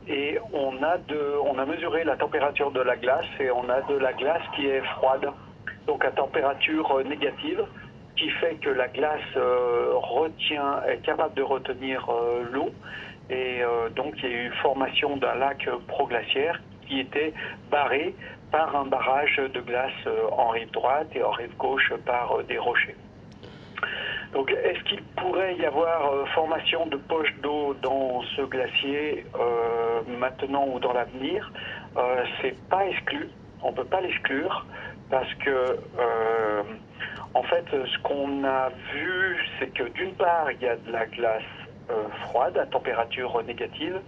Et 0.06 0.38
on 0.52 0.82
a, 0.82 0.98
de, 0.98 1.34
on 1.44 1.58
a 1.58 1.64
mesuré 1.64 2.04
la 2.04 2.16
température 2.16 2.70
de 2.70 2.80
la 2.80 2.96
glace 2.96 3.24
et 3.40 3.50
on 3.50 3.68
a 3.70 3.80
de 3.82 3.96
la 3.96 4.12
glace 4.12 4.42
qui 4.54 4.66
est 4.66 4.82
froide, 4.96 5.30
donc 5.86 6.04
à 6.04 6.10
température 6.10 7.02
négative, 7.04 7.64
qui 8.16 8.28
fait 8.30 8.56
que 8.56 8.68
la 8.68 8.88
glace 8.88 9.20
euh, 9.36 9.92
retient, 9.94 10.82
est 10.88 10.98
capable 11.02 11.34
de 11.34 11.42
retenir 11.42 12.06
euh, 12.10 12.44
l'eau. 12.52 12.70
Et 13.30 13.62
euh, 13.62 13.88
donc 13.90 14.14
il 14.22 14.30
y 14.30 14.34
a 14.34 14.36
eu 14.44 14.50
formation 14.62 15.16
d'un 15.16 15.34
lac 15.36 15.68
proglaciaire 15.88 16.60
qui 16.86 17.00
était 17.00 17.32
barré 17.70 18.14
par 18.50 18.74
un 18.76 18.86
barrage 18.86 19.36
de 19.36 19.60
glace 19.60 19.92
en 20.32 20.48
rive 20.48 20.70
droite 20.70 21.08
et 21.14 21.22
en 21.22 21.30
rive 21.30 21.56
gauche 21.56 21.92
par 22.06 22.42
des 22.44 22.58
rochers. 22.58 22.96
Donc, 24.34 24.50
est-ce 24.50 24.82
qu'il 24.84 25.02
pourrait 25.16 25.54
y 25.56 25.64
avoir 25.64 26.12
euh, 26.12 26.24
formation 26.34 26.86
de 26.86 26.96
poches 26.96 27.32
d'eau 27.40 27.74
dans 27.82 28.20
ce 28.36 28.42
glacier 28.42 29.24
euh, 29.38 30.00
maintenant 30.18 30.66
ou 30.66 30.80
dans 30.80 30.92
l'avenir? 30.92 31.52
Euh, 31.96 32.24
C'est 32.40 32.58
pas 32.68 32.84
exclu. 32.86 33.28
On 33.62 33.72
peut 33.72 33.84
pas 33.84 34.00
l'exclure 34.00 34.66
parce 35.08 35.32
que, 35.34 35.50
euh, 35.50 36.62
en 37.34 37.42
fait, 37.44 37.64
ce 37.70 37.98
qu'on 38.02 38.44
a 38.44 38.70
vu, 38.92 39.38
c'est 39.58 39.72
que 39.72 39.84
d'une 39.90 40.14
part, 40.14 40.50
il 40.50 40.60
y 40.60 40.68
a 40.68 40.76
de 40.76 40.90
la 40.90 41.06
glace 41.06 41.42
euh, 41.90 42.08
froide 42.24 42.58
à 42.58 42.66
température 42.66 43.40
négative, 43.44 44.00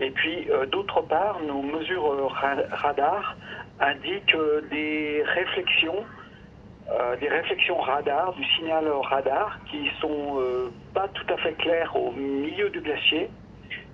et 0.00 0.10
puis 0.10 0.48
d'autre 0.70 1.02
part, 1.02 1.40
nos 1.40 1.62
mesures 1.62 2.32
radar 2.70 3.36
indiquent 3.80 4.36
des 4.70 5.22
réflexions 5.24 6.04
euh, 6.90 7.16
des 7.16 7.28
réflexions 7.28 7.76
radar, 7.76 8.32
du 8.32 8.44
signal 8.56 8.88
radar, 8.88 9.58
qui 9.70 9.90
sont 10.00 10.40
euh, 10.40 10.70
pas 10.94 11.06
tout 11.08 11.26
à 11.28 11.36
fait 11.36 11.52
claires 11.52 11.94
au 11.94 12.12
milieu 12.12 12.70
du 12.70 12.80
glacier 12.80 13.28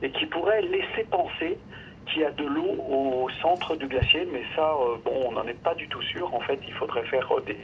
et 0.00 0.10
qui 0.10 0.26
pourraient 0.26 0.62
laisser 0.62 1.02
penser 1.10 1.58
qu'il 2.06 2.22
y 2.22 2.24
a 2.24 2.30
de 2.30 2.44
l'eau 2.44 2.76
au 2.88 3.28
centre 3.42 3.76
du 3.76 3.86
glacier, 3.86 4.28
mais 4.30 4.42
ça, 4.54 4.74
euh, 4.74 4.96
bon, 5.04 5.28
on 5.28 5.32
n'en 5.32 5.46
est 5.46 5.60
pas 5.62 5.74
du 5.74 5.88
tout 5.88 6.02
sûr. 6.02 6.32
En 6.34 6.40
fait, 6.40 6.58
il 6.66 6.74
faudrait 6.74 7.04
faire 7.04 7.26
euh, 7.32 7.40
des, 7.40 7.58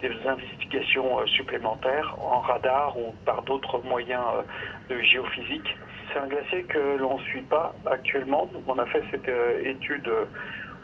des, 0.00 0.14
investigations 0.26 1.18
euh, 1.18 1.26
supplémentaires 1.26 2.14
en 2.20 2.40
radar 2.40 2.96
ou 2.96 3.14
par 3.24 3.42
d'autres 3.42 3.80
moyens 3.84 4.24
de 4.88 5.00
géophysique. 5.00 5.76
C'est 6.16 6.22
un 6.22 6.28
glacier 6.28 6.62
que 6.62 6.96
l'on 6.98 7.18
ne 7.18 7.22
suit 7.24 7.42
pas 7.42 7.74
actuellement. 7.84 8.48
Donc, 8.54 8.62
on 8.66 8.78
a 8.78 8.86
fait 8.86 9.02
cette 9.10 9.28
étude 9.66 10.08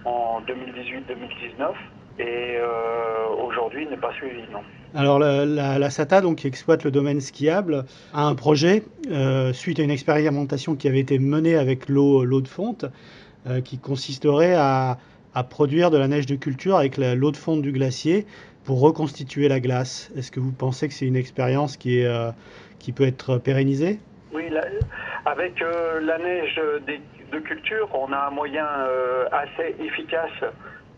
en 0.05 0.43
2018-2019 0.43 1.73
et 2.19 2.57
euh, 2.59 3.29
aujourd'hui 3.43 3.87
n'est 3.87 3.97
pas 3.97 4.13
suivi, 4.13 4.43
non. 4.53 4.61
Alors 4.95 5.19
la, 5.19 5.47
la, 5.47 5.79
la, 5.79 5.91
SATA, 5.91 6.21
donc, 6.21 6.37
qui 6.37 6.49
exploite 6.49 6.85
le 6.85 6.91
domaine 6.91 7.23
skiable, 7.23 7.87
a 8.13 8.27
un 8.27 8.35
projet, 8.35 8.83
euh, 9.11 9.55
suite 9.55 9.81
à 9.81 9.83
une 9.83 9.91
expérimentation 9.91 10.77
qui 10.77 10.87
avait 10.87 11.01
été 11.01 11.19
menée 11.19 11.57
avec 11.57 11.89
l'eau 11.89 12.27
de 12.27 12.49
fonte, 12.49 12.85
euh, 13.47 13.63
qui 13.63 13.79
consisterait 13.79 14.55
à, 14.55 14.99
à, 15.35 15.45
produire 15.45 15.91
de 15.91 15.97
la 15.97 16.09
neige 16.09 16.27
de 16.27 16.37
culture 16.37 16.77
avec 16.77 16.99
l'eau 16.99 17.31
de 17.31 17.39
fonte 17.39 17.63
du 17.63 17.73
glacier 17.73 18.27
pour 18.65 18.81
reconstituer 18.81 19.49
la 19.49 19.61
glace. 19.61 20.13
Est-ce 20.15 20.31
que 20.31 20.41
vous 20.41 20.53
pensez 20.53 20.89
que 20.89 20.95
c'est 20.95 21.07
une 21.07 21.17
expérience 21.17 21.79
qui, 21.79 22.01
est, 22.01 22.07
euh, 22.07 22.33
qui 22.79 22.93
peut 22.93 23.07
être 23.07 23.39
pérennisée? 23.39 23.99
Oui, 24.35 24.49
la, 24.51 24.63
avec 25.25 25.61
euh, 25.63 26.01
la 26.01 26.19
neige 26.19 26.57
de, 26.57 26.99
de 27.33 27.39
culture, 27.41 27.89
on 27.95 28.13
a 28.13 28.27
un 28.27 28.31
moyen 28.31 28.67
euh, 28.67 29.27
assez 29.33 29.77
efficace 29.81 30.45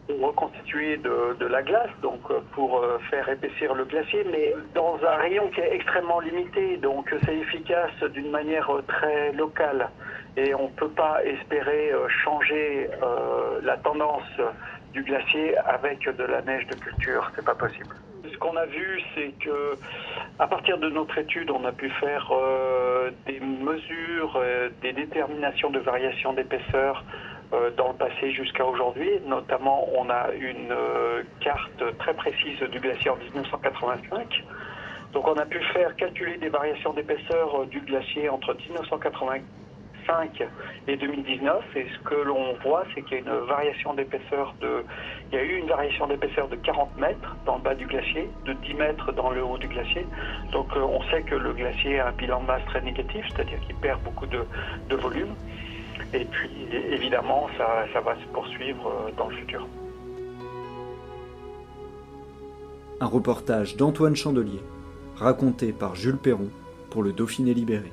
pour 0.06 0.20
reconstituer 0.20 0.98
de, 0.98 1.46
la 1.46 1.62
glace, 1.62 1.90
donc 2.02 2.20
pour 2.52 2.84
faire 3.08 3.26
épaissir 3.26 3.74
le 3.74 3.86
glacier, 3.86 4.22
mais 4.30 4.52
dans 4.74 4.98
un 5.02 5.16
rayon 5.16 5.48
qui 5.48 5.60
est 5.60 5.74
extrêmement 5.74 6.20
limité, 6.20 6.76
donc 6.76 7.10
c'est 7.24 7.34
efficace 7.34 7.90
d'une 8.12 8.30
manière 8.30 8.70
très 8.86 9.32
locale 9.32 9.88
et 10.36 10.54
on 10.54 10.64
ne 10.64 10.74
peut 10.74 10.90
pas 10.90 11.24
espérer 11.24 11.92
changer 12.24 12.90
euh, 13.02 13.60
la 13.62 13.76
tendance 13.78 14.22
du 14.92 15.02
glacier 15.02 15.56
avec 15.58 16.04
de 16.04 16.24
la 16.24 16.42
neige 16.42 16.66
de 16.66 16.74
culture, 16.76 17.30
c'est 17.34 17.44
pas 17.44 17.54
possible. 17.54 17.94
Ce 18.34 18.38
qu'on 18.40 18.56
a 18.56 18.66
vu, 18.66 19.00
c'est 19.14 19.32
que 19.38 19.76
à 20.40 20.48
partir 20.48 20.78
de 20.78 20.90
notre 20.90 21.16
étude, 21.18 21.50
on 21.52 21.64
a 21.64 21.70
pu 21.70 21.88
faire 21.88 22.28
euh, 22.32 23.10
des 23.26 23.38
mesures, 23.38 24.36
euh, 24.36 24.70
des 24.82 24.92
déterminations 24.92 25.70
de 25.70 25.78
variation 25.78 26.32
d'épaisseur 26.32 27.04
dans 27.76 27.88
le 27.88 27.94
passé 27.94 28.32
jusqu'à 28.32 28.66
aujourd'hui. 28.66 29.08
Notamment, 29.26 29.88
on 29.96 30.10
a 30.10 30.32
une 30.32 30.72
euh, 30.72 31.22
carte 31.38 31.84
très 31.98 32.12
précise 32.14 32.58
du 32.58 32.80
glacier 32.80 33.10
en 33.10 33.16
1985. 33.16 34.42
Donc 35.12 35.28
on 35.28 35.34
a 35.34 35.46
pu 35.46 35.62
faire 35.72 35.94
calculer 35.94 36.36
des 36.38 36.48
variations 36.48 36.92
d'épaisseur 36.92 37.66
du 37.66 37.78
glacier 37.82 38.28
entre 38.28 38.54
1985 38.54 39.42
2005 40.06 40.42
et 40.88 40.96
2019. 40.96 41.64
Et 41.76 41.86
ce 41.92 42.08
que 42.08 42.14
l'on 42.14 42.54
voit, 42.64 42.84
c'est 42.94 43.02
qu'il 43.02 43.12
y 43.12 43.16
a 43.16 43.18
une 43.20 43.46
variation 43.46 43.94
d'épaisseur 43.94 44.54
de, 44.60 44.84
eu 45.32 45.58
une 45.58 45.68
variation 45.68 46.06
d'épaisseur 46.06 46.48
de 46.48 46.56
40 46.56 46.96
mètres 46.98 47.36
dans 47.46 47.56
le 47.56 47.62
bas 47.62 47.74
du 47.74 47.86
glacier, 47.86 48.28
de 48.46 48.52
10 48.52 48.74
mètres 48.74 49.12
dans 49.12 49.30
le 49.30 49.44
haut 49.44 49.58
du 49.58 49.68
glacier. 49.68 50.06
Donc 50.52 50.68
euh, 50.76 50.80
on 50.80 51.02
sait 51.10 51.22
que 51.22 51.34
le 51.34 51.52
glacier 51.52 52.00
a 52.00 52.08
un 52.08 52.12
bilan 52.12 52.40
de 52.42 52.46
masse 52.46 52.64
très 52.66 52.80
négatif, 52.80 53.24
c'est-à-dire 53.30 53.60
qu'il 53.60 53.76
perd 53.76 54.02
beaucoup 54.02 54.26
de, 54.26 54.44
de, 54.88 54.96
volume. 54.96 55.34
Et 56.12 56.24
puis 56.24 56.50
évidemment, 56.90 57.48
ça, 57.58 57.86
ça 57.92 58.00
va 58.00 58.14
se 58.16 58.26
poursuivre 58.32 58.86
euh, 58.86 59.10
dans 59.16 59.28
le 59.28 59.36
futur. 59.36 59.66
Un 63.00 63.06
reportage 63.06 63.76
d'Antoine 63.76 64.14
Chandelier, 64.14 64.60
raconté 65.16 65.72
par 65.72 65.94
Jules 65.94 66.16
Perron 66.16 66.48
pour 66.90 67.02
le 67.02 67.12
Dauphiné 67.12 67.52
libéré. 67.52 67.92